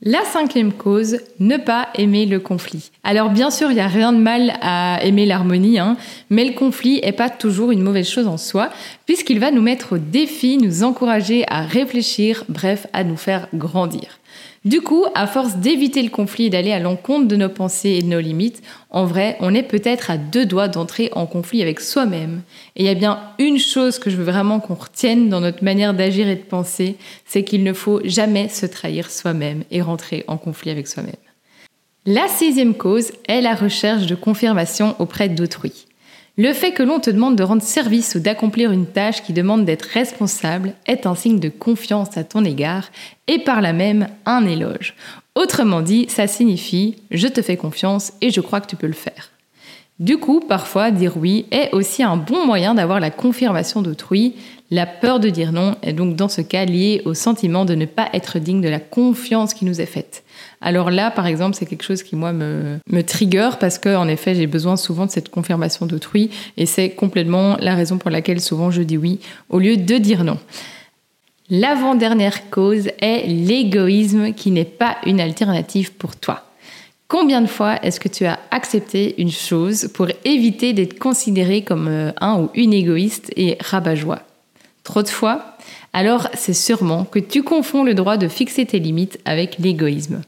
La 0.03 0.25
cinquième 0.25 0.75
cause, 0.75 1.21
ne 1.41 1.57
pas 1.57 1.89
aimer 1.95 2.27
le 2.27 2.39
conflit. 2.39 2.91
Alors 3.03 3.31
bien 3.31 3.51
sûr, 3.51 3.71
il 3.71 3.77
n'y 3.77 3.81
a 3.81 3.89
rien 3.89 4.13
de 4.13 4.19
mal 4.19 4.53
à 4.61 4.99
aimer 5.03 5.25
l'harmonie, 5.25 5.79
hein, 5.79 5.97
mais 6.29 6.45
le 6.45 6.53
conflit 6.53 7.01
n'est 7.01 7.13
pas 7.13 7.31
toujours 7.31 7.71
une 7.71 7.81
mauvaise 7.81 8.07
chose 8.07 8.27
en 8.27 8.37
soi, 8.37 8.69
puisqu'il 9.07 9.41
va 9.41 9.51
nous 9.51 9.63
mettre 9.63 9.95
au 9.95 9.99
défi, 9.99 10.59
nous 10.59 10.85
encourager 10.85 11.45
à 11.49 11.63
réfléchir, 11.63 12.45
bref, 12.51 12.87
à 12.93 13.05
nous 13.05 13.17
faire 13.17 13.49
grandir. 13.55 14.19
Du 14.67 14.81
coup, 14.81 15.07
à 15.15 15.29
force 15.29 15.59
d'éviter 15.59 16.03
le 16.03 16.11
conflit 16.11 16.47
et 16.47 16.51
d'aller 16.51 16.73
à 16.73 16.81
l'encontre 16.81 17.29
de 17.29 17.37
nos 17.37 17.49
pensées 17.49 17.91
et 17.91 18.03
de 18.03 18.09
nos 18.09 18.19
limites, 18.19 18.65
en 18.91 19.05
vrai, 19.05 19.37
on 19.39 19.55
est 19.55 19.63
peut-être 19.63 20.11
à 20.11 20.17
deux 20.17 20.45
doigts 20.45 20.67
d'entrer 20.67 21.09
en 21.13 21.25
conflit 21.25 21.63
avec 21.63 21.79
soi-même. 21.79 22.43
Et 22.75 22.83
il 22.83 22.87
y 22.87 22.89
a 22.89 22.95
bien 22.95 23.21
une 23.39 23.61
chose 23.61 24.01
que 24.01 24.11
je 24.11 24.17
veux 24.17 24.25
vraiment 24.25 24.59
qu'on 24.59 24.75
retienne 24.75 25.29
dans 25.29 25.41
notre 25.41 25.63
manière 25.63 25.95
d'agir 25.95 26.27
et 26.27 26.35
de 26.35 26.43
penser, 26.43 26.97
c'est 27.27 27.45
qu'il 27.45 27.63
ne 27.63 27.73
faut 27.73 28.01
jamais 28.03 28.49
se 28.49 28.67
trahir 28.67 29.09
soi-même 29.09 29.63
et 29.71 29.83
rentrer 29.83 30.25
en 30.27 30.37
conflit 30.37 30.73
avec 30.73 30.89
soi-même. 30.89 31.15
La 32.05 32.27
sixième 32.27 32.75
cause 32.75 33.13
est 33.29 33.43
la 33.43 33.55
recherche 33.55 34.07
de 34.07 34.17
confirmation 34.17 34.97
auprès 34.99 35.29
d'autrui. 35.29 35.86
Le 36.39 36.53
fait 36.53 36.73
que 36.73 36.83
l'on 36.83 37.01
te 37.01 37.09
demande 37.09 37.35
de 37.37 37.43
rendre 37.43 37.63
service 37.63 38.15
ou 38.15 38.21
d'accomplir 38.21 38.71
une 38.71 38.85
tâche 38.85 39.23
qui 39.23 39.33
demande 39.33 39.65
d'être 39.65 39.87
responsable 39.87 40.75
est 40.87 41.07
un 41.07 41.15
signe 41.15 41.41
de 41.41 41.49
confiance 41.49 42.15
à 42.19 42.25
ton 42.25 42.45
égard 42.45 42.91
et 43.27 43.39
par 43.39 43.63
là 43.63 43.73
même 43.73 44.09
un 44.27 44.45
éloge. 44.45 44.95
Autrement 45.35 45.81
dit, 45.81 46.05
ça 46.11 46.27
signifie 46.27 46.97
je 47.11 47.27
te 47.27 47.41
fais 47.41 47.57
confiance 47.57 48.13
et 48.21 48.31
je 48.31 48.43
crois 48.43 48.61
que 48.61 48.67
tu 48.67 48.77
peux 48.77 48.87
le 48.87 48.93
faire. 48.93 49.31
Du 49.99 50.19
coup, 50.19 50.41
parfois, 50.41 50.91
dire 50.91 51.17
oui 51.17 51.47
est 51.51 51.73
aussi 51.73 52.03
un 52.03 52.19
bon 52.19 52.45
moyen 52.45 52.75
d'avoir 52.75 53.01
la 53.01 53.11
confirmation 53.11 53.81
d'autrui. 53.81 54.35
La 54.71 54.85
peur 54.85 55.21
de 55.21 55.31
dire 55.31 55.53
non 55.53 55.77
est 55.81 55.95
donc 55.95 56.17
dans 56.17 56.29
ce 56.29 56.43
cas 56.43 56.67
liée 56.67 57.01
au 57.07 57.15
sentiment 57.15 57.65
de 57.65 57.75
ne 57.75 57.87
pas 57.87 58.11
être 58.13 58.39
digne 58.39 58.61
de 58.61 58.69
la 58.69 58.81
confiance 58.81 59.55
qui 59.55 59.65
nous 59.65 59.81
est 59.81 59.87
faite. 59.87 60.23
Alors 60.61 60.91
là, 60.91 61.11
par 61.11 61.27
exemple, 61.27 61.57
c'est 61.57 61.67
quelque 61.67 61.85
chose 61.85 62.03
qui, 62.03 62.17
moi, 62.17 62.33
me, 62.33 62.79
me 62.91 63.03
trigger 63.03 63.51
parce 63.61 63.79
que, 63.79 63.95
en 63.95 64.09
effet, 64.09 64.35
j'ai 64.35 64.47
besoin 64.47 64.77
souvent 64.77 65.07
de 65.07 65.11
cette 65.11 65.29
confirmation 65.29 65.87
d'autrui 65.87 66.31
et 66.57 66.67
c'est 66.67 66.91
complètement 66.91 67.57
la 67.61 67.75
raison 67.75 67.99
pour 67.99 68.11
laquelle 68.11 68.41
souvent 68.41 68.71
je 68.71 68.83
dis 68.83 68.97
oui 68.97 69.21
au 69.51 69.59
lieu 69.59 69.77
de 69.77 69.99
dire 69.99 70.25
non. 70.25 70.39
L'avant-dernière 71.49 72.51
cause 72.51 72.89
est 73.01 73.27
l'égoïsme 73.29 74.33
qui 74.33 74.51
n'est 74.51 74.65
pas 74.65 74.97
une 75.07 75.21
alternative 75.21 75.93
pour 75.93 76.17
toi. 76.17 76.43
Combien 77.07 77.41
de 77.41 77.47
fois 77.47 77.81
est-ce 77.85 78.01
que 78.01 78.09
tu 78.09 78.25
as 78.25 78.41
accepté 78.51 79.15
une 79.23 79.31
chose 79.31 79.89
pour 79.95 80.09
éviter 80.25 80.73
d'être 80.73 80.99
considéré 80.99 81.63
comme 81.63 81.87
euh, 81.87 82.11
un 82.21 82.41
ou 82.41 82.51
une 82.55 82.73
égoïste 82.73 83.33
et 83.37 83.57
rabat-joie? 83.61 84.23
Trop 84.83 85.05
de 85.05 85.09
fois? 85.09 85.57
Alors 85.93 86.29
c'est 86.35 86.53
sûrement 86.53 87.05
que 87.05 87.21
tu 87.21 87.45
confonds 87.45 87.85
le 87.85 87.95
droit 87.95 88.17
de 88.17 88.27
fixer 88.27 88.67
tes 88.67 88.81
limites 88.81 89.21
avec 89.25 89.59
l'égoïsme. 89.59 90.23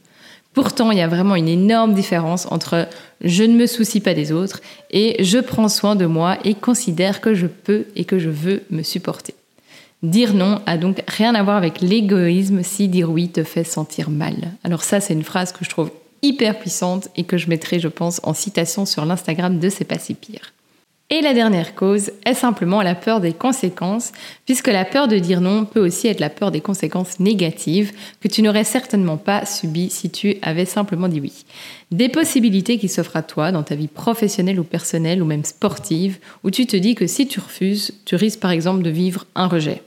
Pourtant, 0.54 0.90
il 0.90 0.98
y 0.98 1.02
a 1.02 1.08
vraiment 1.08 1.36
une 1.36 1.48
énorme 1.48 1.94
différence 1.94 2.46
entre 2.50 2.88
je 3.20 3.44
ne 3.44 3.54
me 3.54 3.66
soucie 3.66 4.00
pas 4.00 4.14
des 4.14 4.32
autres 4.32 4.60
et 4.90 5.22
je 5.22 5.38
prends 5.38 5.68
soin 5.68 5.94
de 5.94 6.06
moi 6.06 6.38
et 6.44 6.54
considère 6.54 7.20
que 7.20 7.34
je 7.34 7.46
peux 7.46 7.86
et 7.96 8.04
que 8.04 8.18
je 8.18 8.30
veux 8.30 8.62
me 8.70 8.82
supporter. 8.82 9.34
Dire 10.02 10.34
non 10.34 10.60
a 10.66 10.78
donc 10.78 11.02
rien 11.08 11.34
à 11.34 11.42
voir 11.42 11.56
avec 11.56 11.80
l'égoïsme 11.80 12.62
si 12.62 12.88
dire 12.88 13.10
oui 13.10 13.28
te 13.28 13.42
fait 13.42 13.64
sentir 13.64 14.10
mal. 14.10 14.52
Alors 14.64 14.84
ça, 14.84 15.00
c'est 15.00 15.14
une 15.14 15.24
phrase 15.24 15.52
que 15.52 15.64
je 15.64 15.70
trouve 15.70 15.90
hyper 16.22 16.58
puissante 16.58 17.08
et 17.16 17.24
que 17.24 17.36
je 17.36 17.48
mettrai, 17.48 17.80
je 17.80 17.88
pense, 17.88 18.20
en 18.22 18.34
citation 18.34 18.86
sur 18.86 19.04
l'Instagram 19.04 19.58
de 19.58 19.68
C'est 19.68 19.84
pas 19.84 19.98
si 19.98 20.14
pire. 20.14 20.52
Et 21.10 21.22
la 21.22 21.32
dernière 21.32 21.74
cause 21.74 22.10
est 22.26 22.34
simplement 22.34 22.82
la 22.82 22.94
peur 22.94 23.20
des 23.20 23.32
conséquences, 23.32 24.12
puisque 24.44 24.66
la 24.66 24.84
peur 24.84 25.08
de 25.08 25.16
dire 25.16 25.40
non 25.40 25.64
peut 25.64 25.80
aussi 25.80 26.06
être 26.06 26.20
la 26.20 26.28
peur 26.28 26.50
des 26.50 26.60
conséquences 26.60 27.18
négatives 27.18 27.92
que 28.20 28.28
tu 28.28 28.42
n'aurais 28.42 28.64
certainement 28.64 29.16
pas 29.16 29.46
subies 29.46 29.88
si 29.88 30.10
tu 30.10 30.36
avais 30.42 30.66
simplement 30.66 31.08
dit 31.08 31.20
oui. 31.20 31.46
Des 31.90 32.10
possibilités 32.10 32.76
qui 32.76 32.90
s'offrent 32.90 33.16
à 33.16 33.22
toi 33.22 33.52
dans 33.52 33.62
ta 33.62 33.74
vie 33.74 33.88
professionnelle 33.88 34.60
ou 34.60 34.64
personnelle 34.64 35.22
ou 35.22 35.24
même 35.24 35.46
sportive, 35.46 36.18
où 36.44 36.50
tu 36.50 36.66
te 36.66 36.76
dis 36.76 36.94
que 36.94 37.06
si 37.06 37.26
tu 37.26 37.40
refuses, 37.40 37.94
tu 38.04 38.14
risques 38.14 38.40
par 38.40 38.50
exemple 38.50 38.82
de 38.82 38.90
vivre 38.90 39.24
un 39.34 39.46
rejet. 39.46 39.80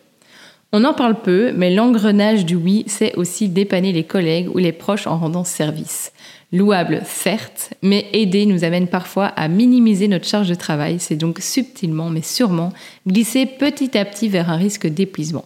On 0.73 0.85
en 0.85 0.95
parle 0.95 1.21
peu, 1.21 1.51
mais 1.51 1.69
l'engrenage 1.69 2.45
du 2.45 2.55
oui, 2.55 2.83
c'est 2.87 3.13
aussi 3.15 3.47
dépanner 3.47 3.91
les 3.91 4.05
collègues 4.05 4.49
ou 4.55 4.57
les 4.57 4.71
proches 4.71 5.05
en 5.05 5.17
rendant 5.17 5.43
service. 5.43 6.13
Louable, 6.53 7.01
certes, 7.05 7.73
mais 7.81 8.07
aider 8.11 8.45
nous 8.45 8.65
amène 8.65 8.87
parfois 8.87 9.27
à 9.27 9.47
minimiser 9.47 10.09
notre 10.09 10.27
charge 10.27 10.49
de 10.49 10.55
travail, 10.55 10.99
c'est 10.99 11.15
donc 11.15 11.39
subtilement 11.39 12.09
mais 12.09 12.21
sûrement 12.21 12.73
glisser 13.07 13.45
petit 13.45 13.97
à 13.97 14.03
petit 14.03 14.27
vers 14.27 14.49
un 14.49 14.57
risque 14.57 14.85
d'épuisement. 14.85 15.45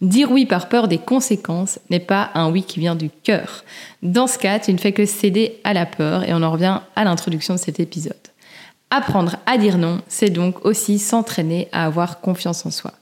Dire 0.00 0.32
oui 0.32 0.46
par 0.46 0.70
peur 0.70 0.88
des 0.88 0.96
conséquences 0.96 1.78
n'est 1.90 2.00
pas 2.00 2.30
un 2.32 2.50
oui 2.50 2.62
qui 2.62 2.80
vient 2.80 2.94
du 2.94 3.10
cœur. 3.10 3.64
Dans 4.02 4.26
ce 4.26 4.38
cas, 4.38 4.58
tu 4.58 4.72
ne 4.72 4.78
fais 4.78 4.92
que 4.92 5.04
céder 5.04 5.60
à 5.62 5.74
la 5.74 5.84
peur 5.84 6.26
et 6.26 6.32
on 6.32 6.42
en 6.42 6.52
revient 6.52 6.80
à 6.96 7.04
l'introduction 7.04 7.52
de 7.52 7.58
cet 7.58 7.78
épisode. 7.78 8.16
Apprendre 8.88 9.36
à 9.44 9.58
dire 9.58 9.76
non, 9.76 10.00
c'est 10.08 10.30
donc 10.30 10.64
aussi 10.64 10.98
s'entraîner 10.98 11.68
à 11.70 11.84
avoir 11.84 12.20
confiance 12.20 12.64
en 12.64 12.70
soi. 12.70 12.92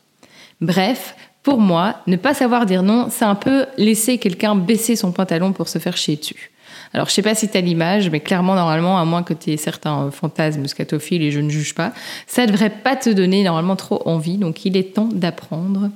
Bref, 0.61 1.15
pour 1.45 1.61
moi, 1.61 2.01
ne 2.09 2.17
pas 2.17 2.35
savoir 2.35 2.67
dire 2.67 2.83
non, 2.83 3.07
c'est 3.11 3.25
un 3.25 3.37
peu 3.37 3.67
laisser 3.77 4.19
quelqu'un 4.19 4.57
baisser 4.57 4.97
son 4.97 5.13
pantalon 5.13 5.53
pour 5.53 5.69
se 5.69 5.79
faire 5.79 5.97
chier 5.97 6.17
dessus. 6.17 6.51
Alors, 6.95 7.09
je 7.09 7.13
sais 7.13 7.23
pas 7.23 7.35
si 7.35 7.49
tu 7.49 7.57
as 7.57 7.61
l'image, 7.61 8.11
mais 8.11 8.21
clairement, 8.21 8.55
normalement, 8.55 8.99
à 8.99 9.05
moins 9.05 9.23
que 9.23 9.35
tu 9.35 9.51
aies 9.51 9.57
certains 9.57 10.11
fantasmes 10.11 10.67
scatophiles, 10.67 11.23
et 11.23 11.31
je 11.31 11.41
ne 11.41 11.51
juge 11.51 11.75
pas, 11.75 11.93
ça 12.27 12.47
devrait 12.47 12.71
pas 12.71 12.97
te 12.97 13.11
donner 13.11 13.43
normalement 13.45 13.77
trop 13.77 14.03
envie. 14.07 14.39
Donc, 14.39 14.65
il 14.65 14.77
est 14.77 14.95
temps 14.95 15.09
d'apprendre 15.13 15.91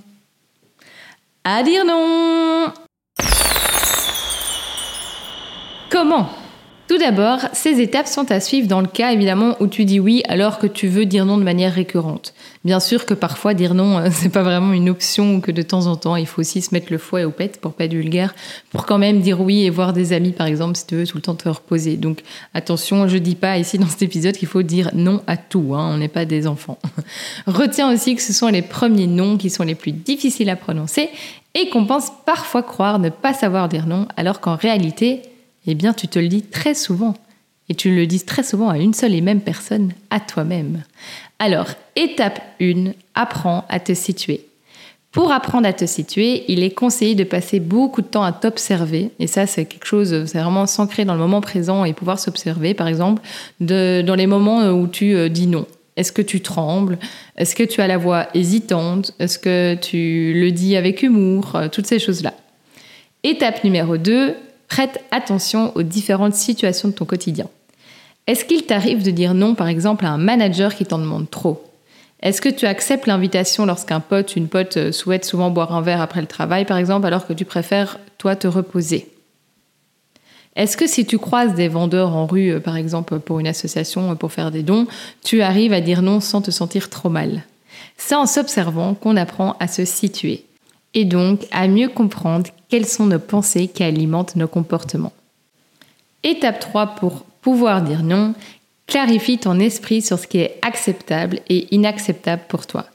à 1.44 1.62
dire 1.62 1.84
non. 1.84 2.72
Comment 5.90 6.28
tout 6.88 6.98
d'abord, 6.98 7.38
ces 7.52 7.80
étapes 7.80 8.06
sont 8.06 8.30
à 8.30 8.40
suivre 8.40 8.66
dans 8.66 8.80
le 8.80 8.86
cas 8.86 9.12
évidemment 9.12 9.56
où 9.60 9.66
tu 9.66 9.84
dis 9.84 10.00
oui 10.00 10.22
alors 10.28 10.58
que 10.58 10.66
tu 10.66 10.88
veux 10.88 11.06
dire 11.06 11.24
non 11.24 11.38
de 11.38 11.42
manière 11.42 11.72
récurrente. 11.72 12.34
Bien 12.64 12.80
sûr 12.80 13.06
que 13.06 13.14
parfois 13.14 13.54
dire 13.54 13.74
non, 13.74 13.98
euh, 13.98 14.08
c'est 14.12 14.28
pas 14.28 14.42
vraiment 14.42 14.72
une 14.72 14.90
option 14.90 15.36
ou 15.36 15.40
que 15.40 15.52
de 15.52 15.62
temps 15.62 15.86
en 15.86 15.96
temps 15.96 16.16
il 16.16 16.26
faut 16.26 16.40
aussi 16.40 16.60
se 16.60 16.74
mettre 16.74 16.88
le 16.90 16.98
fouet 16.98 17.24
au 17.24 17.30
pet 17.30 17.60
pour 17.60 17.72
pas 17.72 17.84
être 17.84 17.94
vulgaire, 17.94 18.34
pour 18.70 18.84
quand 18.84 18.98
même 18.98 19.20
dire 19.20 19.40
oui 19.40 19.62
et 19.62 19.70
voir 19.70 19.92
des 19.92 20.12
amis 20.12 20.32
par 20.32 20.46
exemple 20.46 20.76
si 20.76 20.86
tu 20.86 20.96
veux 20.96 21.06
tout 21.06 21.16
le 21.16 21.22
temps 21.22 21.34
te 21.34 21.48
reposer. 21.48 21.96
Donc 21.96 22.20
attention, 22.52 23.08
je 23.08 23.16
dis 23.16 23.36
pas 23.36 23.58
ici 23.58 23.78
dans 23.78 23.88
cet 23.88 24.02
épisode 24.02 24.36
qu'il 24.36 24.48
faut 24.48 24.62
dire 24.62 24.90
non 24.92 25.22
à 25.26 25.36
tout, 25.36 25.74
hein, 25.74 25.92
on 25.94 25.98
n'est 25.98 26.08
pas 26.08 26.24
des 26.24 26.46
enfants. 26.46 26.78
Retiens 27.46 27.92
aussi 27.92 28.16
que 28.16 28.22
ce 28.22 28.32
sont 28.32 28.48
les 28.48 28.62
premiers 28.62 29.06
noms 29.06 29.38
qui 29.38 29.50
sont 29.50 29.64
les 29.64 29.76
plus 29.76 29.92
difficiles 29.92 30.50
à 30.50 30.56
prononcer 30.56 31.10
et 31.54 31.68
qu'on 31.68 31.86
pense 31.86 32.08
parfois 32.26 32.62
croire 32.62 32.98
ne 32.98 33.08
pas 33.08 33.34
savoir 33.34 33.68
dire 33.68 33.86
non 33.86 34.08
alors 34.16 34.40
qu'en 34.40 34.56
réalité 34.56 35.22
eh 35.66 35.74
bien 35.74 35.92
tu 35.92 36.08
te 36.08 36.18
le 36.18 36.28
dis 36.28 36.42
très 36.42 36.74
souvent. 36.74 37.14
Et 37.68 37.74
tu 37.74 37.94
le 37.94 38.06
dis 38.06 38.20
très 38.24 38.42
souvent 38.42 38.68
à 38.68 38.78
une 38.78 38.92
seule 38.92 39.14
et 39.14 39.20
même 39.20 39.40
personne, 39.40 39.92
à 40.10 40.20
toi-même. 40.20 40.82
Alors, 41.38 41.68
étape 41.96 42.42
1, 42.60 42.92
apprends 43.14 43.64
à 43.68 43.80
te 43.80 43.94
situer. 43.94 44.46
Pour 45.12 45.30
apprendre 45.30 45.68
à 45.68 45.72
te 45.74 45.84
situer, 45.84 46.44
il 46.48 46.62
est 46.62 46.70
conseillé 46.70 47.14
de 47.14 47.24
passer 47.24 47.60
beaucoup 47.60 48.00
de 48.00 48.06
temps 48.06 48.24
à 48.24 48.32
t'observer. 48.32 49.10
Et 49.18 49.26
ça, 49.26 49.46
c'est 49.46 49.66
quelque 49.66 49.86
chose, 49.86 50.24
c'est 50.24 50.38
vraiment 50.38 50.66
s'ancrer 50.66 51.04
dans 51.04 51.12
le 51.12 51.20
moment 51.20 51.42
présent 51.42 51.84
et 51.84 51.92
pouvoir 51.92 52.18
s'observer, 52.18 52.72
par 52.72 52.88
exemple, 52.88 53.20
dans 53.60 54.16
les 54.16 54.26
moments 54.26 54.70
où 54.70 54.88
tu 54.88 55.14
euh, 55.14 55.28
dis 55.28 55.46
non. 55.46 55.66
Est-ce 55.96 56.12
que 56.12 56.22
tu 56.22 56.40
trembles? 56.40 56.98
Est-ce 57.36 57.54
que 57.54 57.62
tu 57.62 57.82
as 57.82 57.86
la 57.86 57.98
voix 57.98 58.28
hésitante? 58.32 59.12
Est-ce 59.18 59.38
que 59.38 59.74
tu 59.74 60.32
le 60.34 60.50
dis 60.50 60.76
avec 60.76 61.02
humour? 61.02 61.56
Euh, 61.56 61.68
Toutes 61.68 61.86
ces 61.86 61.98
choses-là. 61.98 62.32
Étape 63.22 63.62
numéro 63.64 63.98
2, 63.98 64.34
Prête 64.72 65.04
attention 65.10 65.70
aux 65.74 65.82
différentes 65.82 66.32
situations 66.32 66.88
de 66.88 66.94
ton 66.94 67.04
quotidien. 67.04 67.46
Est-ce 68.26 68.46
qu'il 68.46 68.64
t'arrive 68.64 69.02
de 69.02 69.10
dire 69.10 69.34
non, 69.34 69.54
par 69.54 69.68
exemple, 69.68 70.06
à 70.06 70.08
un 70.08 70.16
manager 70.16 70.74
qui 70.74 70.86
t'en 70.86 70.96
demande 70.96 71.28
trop? 71.28 71.62
Est-ce 72.22 72.40
que 72.40 72.48
tu 72.48 72.64
acceptes 72.64 73.06
l'invitation 73.06 73.66
lorsqu'un 73.66 74.00
pote, 74.00 74.34
une 74.34 74.48
pote 74.48 74.78
euh, 74.78 74.90
souhaite 74.90 75.26
souvent 75.26 75.50
boire 75.50 75.74
un 75.74 75.82
verre 75.82 76.00
après 76.00 76.22
le 76.22 76.26
travail, 76.26 76.64
par 76.64 76.78
exemple, 76.78 77.06
alors 77.06 77.26
que 77.26 77.34
tu 77.34 77.44
préfères, 77.44 77.98
toi, 78.16 78.34
te 78.34 78.48
reposer? 78.48 79.10
Est-ce 80.56 80.78
que 80.78 80.86
si 80.86 81.04
tu 81.04 81.18
croises 81.18 81.54
des 81.54 81.68
vendeurs 81.68 82.16
en 82.16 82.24
rue, 82.24 82.52
euh, 82.52 82.58
par 82.58 82.78
exemple 82.78 83.18
pour 83.18 83.40
une 83.40 83.48
association, 83.48 84.12
euh, 84.12 84.14
pour 84.14 84.32
faire 84.32 84.50
des 84.50 84.62
dons, 84.62 84.86
tu 85.22 85.42
arrives 85.42 85.74
à 85.74 85.82
dire 85.82 86.00
non 86.00 86.20
sans 86.20 86.40
te 86.40 86.50
sentir 86.50 86.88
trop 86.88 87.10
mal? 87.10 87.42
C'est 87.98 88.14
en 88.14 88.24
s'observant 88.24 88.94
qu'on 88.94 89.18
apprend 89.18 89.54
à 89.60 89.68
se 89.68 89.84
situer 89.84 90.46
et 90.94 91.04
donc 91.04 91.46
à 91.50 91.68
mieux 91.68 91.88
comprendre 91.88 92.50
quelles 92.68 92.86
sont 92.86 93.06
nos 93.06 93.18
pensées 93.18 93.68
qui 93.68 93.82
alimentent 93.82 94.36
nos 94.36 94.48
comportements. 94.48 95.12
Étape 96.22 96.60
3 96.60 96.94
pour 96.94 97.24
pouvoir 97.40 97.82
dire 97.82 98.02
non, 98.02 98.34
clarifie 98.86 99.38
ton 99.38 99.58
esprit 99.58 100.02
sur 100.02 100.18
ce 100.18 100.26
qui 100.26 100.38
est 100.38 100.58
acceptable 100.62 101.40
et 101.48 101.74
inacceptable 101.74 102.42
pour 102.48 102.66
toi. 102.66 102.86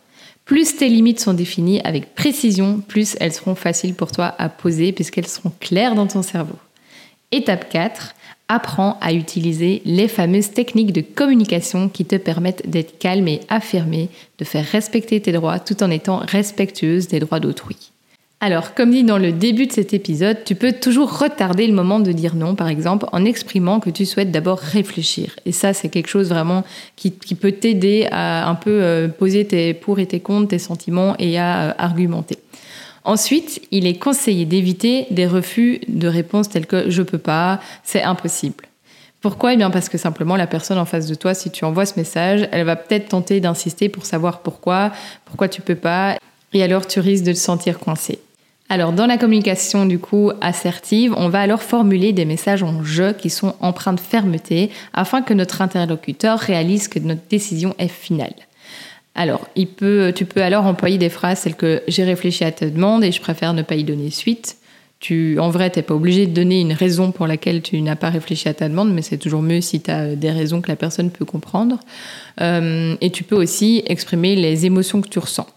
Plus 0.46 0.78
tes 0.78 0.88
limites 0.88 1.20
sont 1.20 1.34
définies 1.34 1.82
avec 1.82 2.16
précision, 2.16 2.80
plus 2.80 3.18
elles 3.20 3.34
seront 3.34 3.56
faciles 3.56 3.96
pour 3.96 4.14
toi 4.14 4.34
à 4.38 4.48
poser 4.48 4.94
puisqu'elles 4.94 5.28
seront 5.28 5.52
claires 5.60 5.94
dans 5.94 6.08
ton 6.08 6.22
cerveau. 6.22 6.56
Étape 7.32 7.70
4, 7.70 8.16
apprends 8.50 8.98
à 9.02 9.14
utiliser 9.14 9.82
les 9.86 10.08
fameuses 10.08 10.52
techniques 10.52 10.94
de 10.94 11.02
communication 11.02 11.90
qui 11.90 12.06
te 12.06 12.16
permettent 12.16 12.70
d'être 12.70 12.98
calme 13.00 13.28
et 13.28 13.42
affirmé, 13.50 14.10
de 14.40 14.46
faire 14.46 14.66
respecter 14.66 15.20
tes 15.20 15.32
droits 15.32 15.60
tout 15.60 15.84
en 15.84 15.92
étant 15.92 16.18
respectueuse 16.18 17.08
des 17.08 17.20
droits 17.20 17.40
d'autrui. 17.40 17.92
Alors, 18.40 18.76
comme 18.76 18.92
dit 18.92 19.04
dans 19.04 19.18
le 19.18 19.32
début 19.32 19.66
de 19.66 19.72
cet 19.72 19.96
épisode, 19.96 20.44
tu 20.46 20.54
peux 20.54 20.72
toujours 20.72 21.18
retarder 21.18 21.66
le 21.66 21.74
moment 21.74 22.00
de 22.00 22.12
dire 22.12 22.36
non, 22.36 22.54
par 22.54 22.68
exemple, 22.68 23.08
en 23.12 23.26
exprimant 23.26 23.80
que 23.80 23.90
tu 23.90 24.06
souhaites 24.06 24.30
d'abord 24.30 24.60
réfléchir. 24.60 25.36
Et 25.48 25.52
ça, 25.52 25.74
c'est 25.74 25.90
quelque 25.90 26.08
chose 26.08 26.30
vraiment 26.30 26.64
qui, 26.96 27.10
peut 27.10 27.52
t'aider 27.52 28.08
à 28.12 28.48
un 28.48 28.54
peu 28.54 28.84
euh, 28.84 29.08
poser 29.08 29.46
tes 29.46 29.74
pour 29.74 29.98
et 29.98 30.06
tes 30.06 30.20
contre, 30.20 30.50
tes 30.50 30.60
sentiments 30.60 31.16
et 31.18 31.40
à 31.40 31.70
euh, 31.70 31.74
argumenter. 31.80 32.38
Ensuite, 33.08 33.62
il 33.72 33.88
est 33.88 33.98
conseillé 33.98 34.44
d'éviter 34.44 35.08
des 35.12 35.28
refus 35.28 35.80
de 35.88 36.10
réponses 36.10 36.50
tels 36.50 36.66
que 36.66 36.90
je 36.90 37.02
peux 37.02 37.18
pas, 37.18 37.62
c'est 37.86 38.04
impossible. 38.04 38.66
Pourquoi? 39.22 39.54
Eh 39.54 39.56
bien 39.56 39.70
parce 39.70 39.88
que 39.88 39.98
simplement 39.98 40.36
la 40.36 40.46
personne 40.46 40.78
en 40.78 40.84
face 40.84 41.08
de 41.08 41.16
toi, 41.16 41.34
si 41.34 41.50
tu 41.50 41.64
envoies 41.64 41.86
ce 41.86 41.98
message, 41.98 42.50
elle 42.52 42.66
va 42.66 42.76
peut-être 42.76 43.08
tenter 43.08 43.40
d'insister 43.40 43.88
pour 43.88 44.06
savoir 44.06 44.42
pourquoi, 44.42 44.92
pourquoi 45.24 45.48
tu 45.48 45.62
peux 45.62 45.76
pas, 45.76 46.18
et 46.52 46.62
alors 46.62 46.86
tu 46.86 47.00
risques 47.00 47.24
de 47.24 47.32
te 47.32 47.38
sentir 47.38 47.80
coincé. 47.80 48.20
Alors 48.68 48.92
dans 48.92 49.06
la 49.06 49.18
communication 49.18 49.86
du 49.86 50.00
coup 50.00 50.34
assertive, 50.42 51.14
on 51.16 51.30
va 51.30 51.40
alors 51.40 51.62
formuler 51.62 52.12
des 52.12 52.26
messages 52.26 52.62
en 52.62 52.84
je 52.84 53.14
qui 53.14 53.30
sont 53.30 53.56
empreints 53.62 53.94
de 53.94 54.02
fermeté 54.02 54.70
afin 54.94 55.22
que 55.22 55.34
notre 55.34 55.62
interlocuteur 55.62 56.38
réalise 56.40 56.90
que 56.90 57.00
notre 57.00 57.26
décision 57.30 57.74
est 57.80 57.88
finale. 57.88 58.36
Alors, 59.18 59.48
tu 59.56 59.66
peux 59.66 60.42
alors 60.44 60.68
employer 60.68 61.00
des 61.00 61.10
phrases 61.10 61.42
telles 61.42 61.56
que 61.56 61.82
j'ai 61.88 62.04
réfléchi 62.04 62.44
à 62.44 62.52
ta 62.52 62.70
demande 62.70 63.04
et 63.04 63.12
je 63.12 63.20
préfère 63.20 63.54
ne 63.54 63.64
pas 63.64 63.74
y 63.74 63.84
donner 63.84 64.12
suite. 64.12 64.58
Tu, 65.00 65.40
en 65.40 65.50
vrai, 65.50 65.72
tu 65.72 65.80
n'es 65.80 65.84
pas 65.84 65.96
obligé 65.96 66.28
de 66.28 66.34
donner 66.34 66.62
une 66.62 66.72
raison 66.72 67.12
pour 67.12 67.26
laquelle 67.26 67.64
tu 67.64 67.82
n'as 67.82 67.96
pas 67.96 68.12
réfléchi 68.12 68.48
à 68.48 68.54
ta 68.54 68.70
demande, 68.70 68.94
mais 68.94 69.02
c'est 69.02 69.18
toujours 69.18 69.42
mieux 69.42 69.62
si 69.62 69.82
tu 69.82 69.90
as 69.90 70.16
des 70.16 70.30
raisons 70.30 70.62
que 70.62 70.70
la 70.70 70.76
personne 70.76 71.10
peut 71.10 71.26
comprendre. 71.26 71.80
Euh, 72.42 72.96
et 73.02 73.10
tu 73.10 73.24
peux 73.24 73.36
aussi 73.36 73.82
exprimer 73.88 74.36
les 74.36 74.68
émotions 74.68 75.02
que 75.02 75.10
tu 75.10 75.18
ressens. 75.18 75.48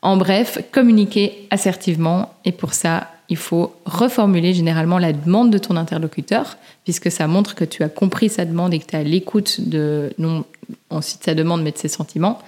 En 0.00 0.16
bref, 0.16 0.58
communiquer 0.72 1.46
assertivement 1.50 2.34
et 2.46 2.52
pour 2.52 2.72
ça, 2.72 3.10
il 3.28 3.36
faut 3.36 3.74
reformuler 3.84 4.54
généralement 4.54 4.98
la 4.98 5.12
demande 5.12 5.50
de 5.50 5.58
ton 5.58 5.76
interlocuteur, 5.76 6.56
puisque 6.84 7.10
ça 7.10 7.26
montre 7.26 7.54
que 7.54 7.64
tu 7.64 7.82
as 7.82 7.88
compris 7.90 8.30
sa 8.30 8.46
demande 8.46 8.72
et 8.72 8.78
que 8.78 8.86
tu 8.86 8.96
es 8.96 8.98
à 8.98 9.02
l'écoute 9.02 9.60
de, 9.60 10.12
non 10.18 10.44
ensuite 10.90 11.24
sa 11.24 11.34
demande, 11.34 11.62
mais 11.62 11.72
de 11.72 11.78
ses 11.78 11.88
sentiments. 11.88 12.38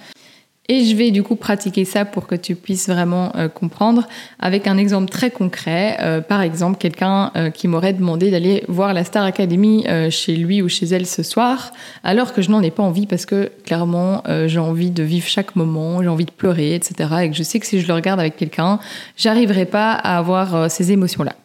Et 0.69 0.83
je 0.83 0.97
vais 0.97 1.11
du 1.11 1.23
coup 1.23 1.37
pratiquer 1.37 1.85
ça 1.85 2.03
pour 2.03 2.27
que 2.27 2.35
tu 2.35 2.55
puisses 2.55 2.89
vraiment 2.89 3.31
euh, 3.37 3.47
comprendre 3.47 4.05
avec 4.37 4.67
un 4.67 4.77
exemple 4.77 5.09
très 5.09 5.31
concret. 5.31 5.95
Euh, 6.01 6.19
par 6.19 6.41
exemple, 6.41 6.77
quelqu'un 6.77 7.31
euh, 7.37 7.49
qui 7.51 7.69
m'aurait 7.69 7.93
demandé 7.93 8.31
d'aller 8.31 8.65
voir 8.67 8.93
la 8.93 9.05
Star 9.05 9.23
Academy 9.23 9.85
chez 10.09 10.35
lui 10.35 10.61
ou 10.61 10.67
chez 10.67 10.85
elle 10.87 11.05
ce 11.05 11.23
soir, 11.23 11.71
alors 12.03 12.33
que 12.33 12.41
je 12.41 12.51
n'en 12.51 12.61
ai 12.61 12.71
pas 12.71 12.83
envie 12.83 13.07
parce 13.07 13.25
que 13.25 13.51
clairement 13.63 14.23
j'ai 14.47 14.59
envie 14.59 14.91
de 14.91 15.03
vivre 15.03 15.27
chaque 15.27 15.55
moment, 15.55 16.01
j'ai 16.01 16.09
envie 16.09 16.25
de 16.25 16.31
pleurer, 16.31 16.75
etc. 16.75 17.09
Et 17.23 17.29
que 17.29 17.35
je 17.35 17.43
sais 17.43 17.59
que 17.59 17.65
si 17.65 17.79
je 17.79 17.87
le 17.87 17.93
regarde 17.93 18.19
avec 18.19 18.35
quelqu'un, 18.35 18.79
j'arriverai 19.15 19.65
pas 19.65 19.93
à 19.93 20.17
avoir 20.17 20.69
ces 20.69 20.91
émotions-là. 20.91 21.35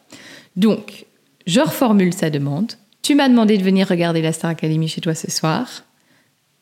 Donc, 0.56 1.06
je 1.46 1.60
reformule 1.60 2.12
sa 2.12 2.30
demande. 2.30 2.72
Tu 3.02 3.14
m'as 3.14 3.28
demandé 3.28 3.58
de 3.58 3.62
venir 3.62 3.88
regarder 3.88 4.22
la 4.22 4.32
Star 4.32 4.50
Academy 4.50 4.88
chez 4.88 5.00
toi 5.00 5.14
ce 5.14 5.30
soir. 5.30 5.84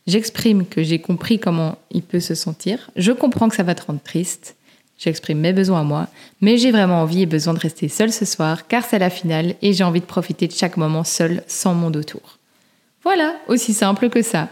J'exprime 0.06 0.66
que 0.66 0.82
j'ai 0.82 0.98
compris 0.98 1.38
comment 1.38 1.78
il 1.90 2.02
peut 2.02 2.20
se 2.20 2.34
sentir. 2.34 2.90
Je 2.96 3.12
comprends 3.12 3.48
que 3.48 3.56
ça 3.56 3.62
va 3.62 3.74
te 3.74 3.84
rendre 3.84 4.00
triste. 4.00 4.56
J'exprime 4.98 5.40
mes 5.40 5.52
besoins 5.52 5.80
à 5.80 5.84
moi, 5.84 6.08
mais 6.40 6.58
j'ai 6.58 6.70
vraiment 6.70 7.00
envie 7.02 7.22
et 7.22 7.26
besoin 7.26 7.54
de 7.54 7.58
rester 7.58 7.88
seule 7.88 8.12
ce 8.12 8.24
soir 8.24 8.66
car 8.66 8.84
c'est 8.84 8.98
la 8.98 9.08
finale 9.08 9.54
et 9.62 9.72
j'ai 9.72 9.84
envie 9.84 10.00
de 10.00 10.06
profiter 10.06 10.46
de 10.46 10.52
chaque 10.52 10.76
moment 10.76 11.04
seul 11.04 11.42
sans 11.46 11.74
monde 11.74 11.96
autour. 11.96 12.38
Voilà, 13.02 13.34
aussi 13.48 13.72
simple 13.72 14.10
que 14.10 14.20
ça. 14.20 14.48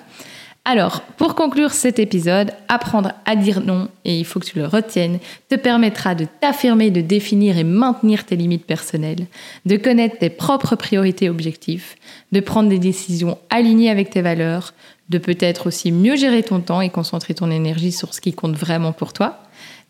Alors, 0.71 1.01
pour 1.17 1.35
conclure 1.35 1.73
cet 1.73 1.99
épisode, 1.99 2.53
apprendre 2.69 3.13
à 3.25 3.37
dire 3.37 3.63
non, 3.63 3.89
et 4.05 4.19
il 4.19 4.27
faut 4.27 4.39
que 4.39 4.45
tu 4.45 4.59
le 4.59 4.67
retiennes, 4.67 5.19
te 5.49 5.55
permettra 5.55 6.15
de 6.15 6.27
t'affirmer, 6.43 6.91
de 6.91 7.01
définir 7.01 7.57
et 7.57 7.65
maintenir 7.65 8.27
tes 8.27 8.37
limites 8.37 8.67
personnelles, 8.67 9.29
de 9.65 9.79
connaître 9.79 10.19
tes 10.19 10.29
propres 10.29 10.77
priorités 10.77 11.25
et 11.25 11.31
objectifs, 11.31 11.97
de 12.33 12.41
prendre 12.41 12.69
des 12.69 12.79
décisions 12.79 13.39
alignées 13.49 13.89
avec 13.89 14.11
tes 14.11 14.21
valeurs, 14.21 14.75
de 15.09 15.17
peut-être 15.17 15.69
aussi 15.69 15.91
mieux 15.91 16.17
gérer 16.17 16.43
ton 16.43 16.61
temps 16.61 16.83
et 16.83 16.91
concentrer 16.91 17.33
ton 17.33 17.51
énergie 17.51 17.91
sur 17.91 18.13
ce 18.13 18.21
qui 18.21 18.35
compte 18.35 18.55
vraiment 18.55 18.93
pour 18.93 19.15
toi, 19.15 19.39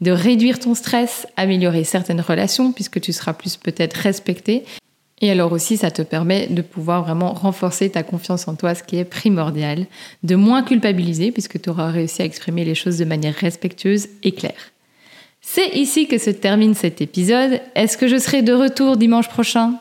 de 0.00 0.12
réduire 0.12 0.60
ton 0.60 0.76
stress, 0.76 1.26
améliorer 1.36 1.82
certaines 1.82 2.20
relations 2.20 2.70
puisque 2.70 3.00
tu 3.00 3.12
seras 3.12 3.32
plus 3.32 3.56
peut-être 3.56 3.94
respecté. 3.94 4.62
Et 5.20 5.30
alors 5.30 5.52
aussi, 5.52 5.76
ça 5.76 5.90
te 5.90 6.02
permet 6.02 6.46
de 6.46 6.62
pouvoir 6.62 7.02
vraiment 7.02 7.32
renforcer 7.32 7.90
ta 7.90 8.02
confiance 8.02 8.46
en 8.46 8.54
toi, 8.54 8.74
ce 8.74 8.82
qui 8.82 8.96
est 8.96 9.04
primordial, 9.04 9.86
de 10.22 10.36
moins 10.36 10.62
culpabiliser 10.62 11.32
puisque 11.32 11.60
tu 11.60 11.70
auras 11.70 11.90
réussi 11.90 12.22
à 12.22 12.24
exprimer 12.24 12.64
les 12.64 12.74
choses 12.74 12.98
de 12.98 13.04
manière 13.04 13.34
respectueuse 13.34 14.08
et 14.22 14.32
claire. 14.32 14.72
C'est 15.40 15.68
ici 15.70 16.06
que 16.06 16.18
se 16.18 16.30
termine 16.30 16.74
cet 16.74 17.00
épisode. 17.00 17.60
Est-ce 17.74 17.96
que 17.96 18.06
je 18.06 18.18
serai 18.18 18.42
de 18.42 18.52
retour 18.52 18.96
dimanche 18.96 19.28
prochain? 19.28 19.74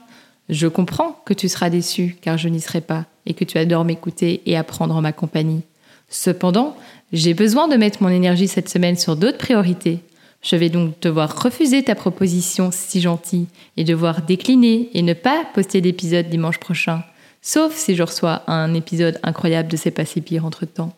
Je 0.50 0.68
comprends 0.68 1.22
que 1.26 1.34
tu 1.34 1.50
seras 1.50 1.70
déçu 1.70 2.16
car 2.22 2.38
je 2.38 2.48
n'y 2.48 2.62
serai 2.62 2.82
pas 2.82 3.06
et 3.26 3.34
que 3.34 3.44
tu 3.44 3.58
adores 3.58 3.84
m'écouter 3.84 4.42
et 4.46 4.56
apprendre 4.56 4.96
en 4.96 5.02
ma 5.02 5.12
compagnie. 5.12 5.62
Cependant, 6.10 6.78
j'ai 7.12 7.34
besoin 7.34 7.68
de 7.68 7.76
mettre 7.76 8.02
mon 8.02 8.10
énergie 8.10 8.48
cette 8.48 8.70
semaine 8.70 8.98
sur 8.98 9.18
d'autres 9.18 9.38
priorités. 9.38 10.00
Je 10.42 10.56
vais 10.56 10.70
donc 10.70 11.00
devoir 11.02 11.44
refuser 11.44 11.84
ta 11.84 11.96
proposition 11.96 12.70
si 12.72 13.02
gentille 13.02 13.48
et 13.76 13.84
devoir 13.84 14.22
décliner 14.22 14.90
et 14.94 15.02
ne 15.02 15.14
pas 15.14 15.46
poster 15.54 15.82
d'épisode 15.82 16.30
dimanche 16.30 16.60
prochain, 16.60 17.04
sauf 17.42 17.76
si 17.76 17.96
je 17.96 18.04
reçois 18.04 18.44
un 18.48 18.74
épisode 18.74 19.20
incroyable 19.24 19.70
de 19.70 19.78
C'est 19.78 19.92
pas 19.92 20.06
si 20.06 20.22
pire 20.22 20.46
entre 20.46 20.66
temps. 20.66 20.94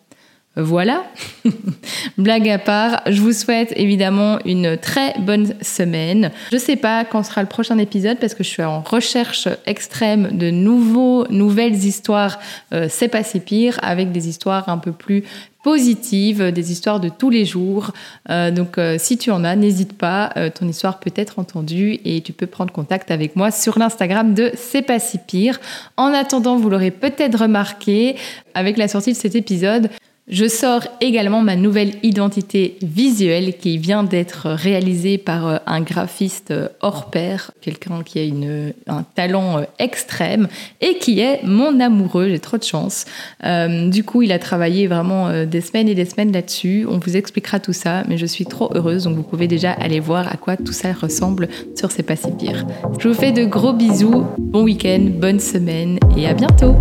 Voilà, 0.62 1.06
blague 2.18 2.50
à 2.50 2.60
part, 2.60 3.02
je 3.08 3.22
vous 3.22 3.32
souhaite 3.32 3.72
évidemment 3.78 4.40
une 4.46 4.78
très 4.78 5.14
bonne 5.20 5.54
semaine. 5.62 6.32
Je 6.52 6.56
ne 6.56 6.62
sais 6.62 6.76
pas 6.76 7.06
quand 7.06 7.24
sera 7.24 7.42
le 7.42 7.48
prochain 7.48 7.78
épisode 7.78 8.18
parce 8.20 8.34
que 8.34 8.44
je 8.44 8.50
suis 8.50 8.64
en 8.64 8.82
recherche 8.82 9.48
extrême 9.66 10.38
de 10.38 10.50
nouveaux, 10.50 11.28
nouvelles 11.30 11.76
histoires. 11.76 12.40
Euh, 12.74 12.88
c'est 12.90 13.08
pas 13.08 13.24
si 13.24 13.40
pire 13.40 13.80
avec 13.82 14.12
des 14.12 14.28
histoires 14.28 14.70
un 14.70 14.78
peu 14.78 14.92
plus 14.92 15.24
positives, 15.64 16.52
des 16.52 16.72
histoires 16.72 17.00
de 17.00 17.10
tous 17.10 17.30
les 17.30 17.46
jours. 17.46 17.92
Euh, 18.30 18.50
donc 18.52 18.78
euh, 18.78 18.96
si 18.98 19.18
tu 19.18 19.30
en 19.32 19.44
as, 19.44 19.56
n'hésite 19.56 19.98
pas, 19.98 20.34
ton 20.56 20.68
histoire 20.68 21.00
peut 21.00 21.12
être 21.16 21.40
entendue 21.40 22.00
et 22.06 22.22
tu 22.22 22.34
peux 22.34 22.48
prendre 22.48 22.72
contact 22.72 23.12
avec 23.12 23.36
moi 23.36 23.52
sur 23.52 23.78
l'Instagram 23.78 24.34
de 24.34 24.52
C'est 24.56 24.82
pas 24.82 25.00
si 25.00 25.18
pire. 25.18 25.60
En 25.98 26.14
attendant, 26.14 26.58
vous 26.58 26.70
l'aurez 26.70 26.92
peut-être 26.92 27.42
remarqué 27.42 28.16
avec 28.54 28.78
la 28.78 28.88
sortie 28.88 29.14
de 29.14 29.18
cet 29.18 29.36
épisode, 29.36 29.90
je 30.30 30.48
sors 30.48 30.84
également 31.02 31.42
ma 31.42 31.56
nouvelle 31.56 31.94
identité 32.04 32.78
visuelle 32.84 33.58
qui 33.58 33.80
vient 33.80 34.04
d'être 34.04 34.48
réalisée 34.50 35.18
par 35.18 35.48
euh, 35.48 35.58
un 35.66 35.82
graphiste 35.82 36.52
euh, 36.52 36.68
hors 36.82 37.10
pair, 37.10 37.52
quelqu'un 37.62 38.04
qui 38.04 38.20
a 38.20 38.24
une, 38.24 38.74
un 38.88 39.04
talent 39.16 39.58
euh, 39.58 39.64
extrême 39.80 40.48
et 40.82 41.00
qui 41.00 41.20
est 41.20 41.42
mon 41.44 41.80
amoureux, 41.80 42.30
j'ai 42.30 42.40
trop 42.40 42.58
de 42.58 42.64
chance. 42.64 43.06
du 43.44 44.04
coup, 44.04 44.22
il 44.22 44.32
a 44.32 44.40
travaillé 44.40 44.88
vraiment 44.88 45.46
des 45.46 45.62
semaines 45.62 45.88
et 45.88 45.96
des 45.96 46.06
semaines 46.06 46.32
là-dessus. 46.32 46.86
On 46.90 47.00
vous 47.00 47.18
expliquera 47.18 47.60
tout 47.60 47.74
ça, 47.74 48.04
mais 48.08 48.18
je 48.18 48.26
suis 48.26 48.46
trop 48.46 48.70
heureuse, 48.76 49.04
donc 49.04 49.16
vous 49.16 49.24
pouvez 49.24 49.48
déjà 49.48 49.72
aller 49.72 50.00
voir 50.00 50.32
à 50.32 50.38
quoi 50.38 50.58
tout 50.58 50.74
ça 50.74 50.94
ressemble 50.94 51.48
sur 51.76 51.92
C'est 51.92 52.04
pas 52.04 52.16
si. 52.16 52.30
Je 53.00 53.08
vous 53.08 53.14
fais 53.14 53.32
de 53.32 53.46
gros 53.46 53.74
bisous, 53.74 54.26
bon 54.38 54.64
week-end, 54.64 55.10
bonne 55.10 55.40
semaine 55.40 56.00
et 56.16 56.28
à 56.28 56.34
bientôt 56.34 56.76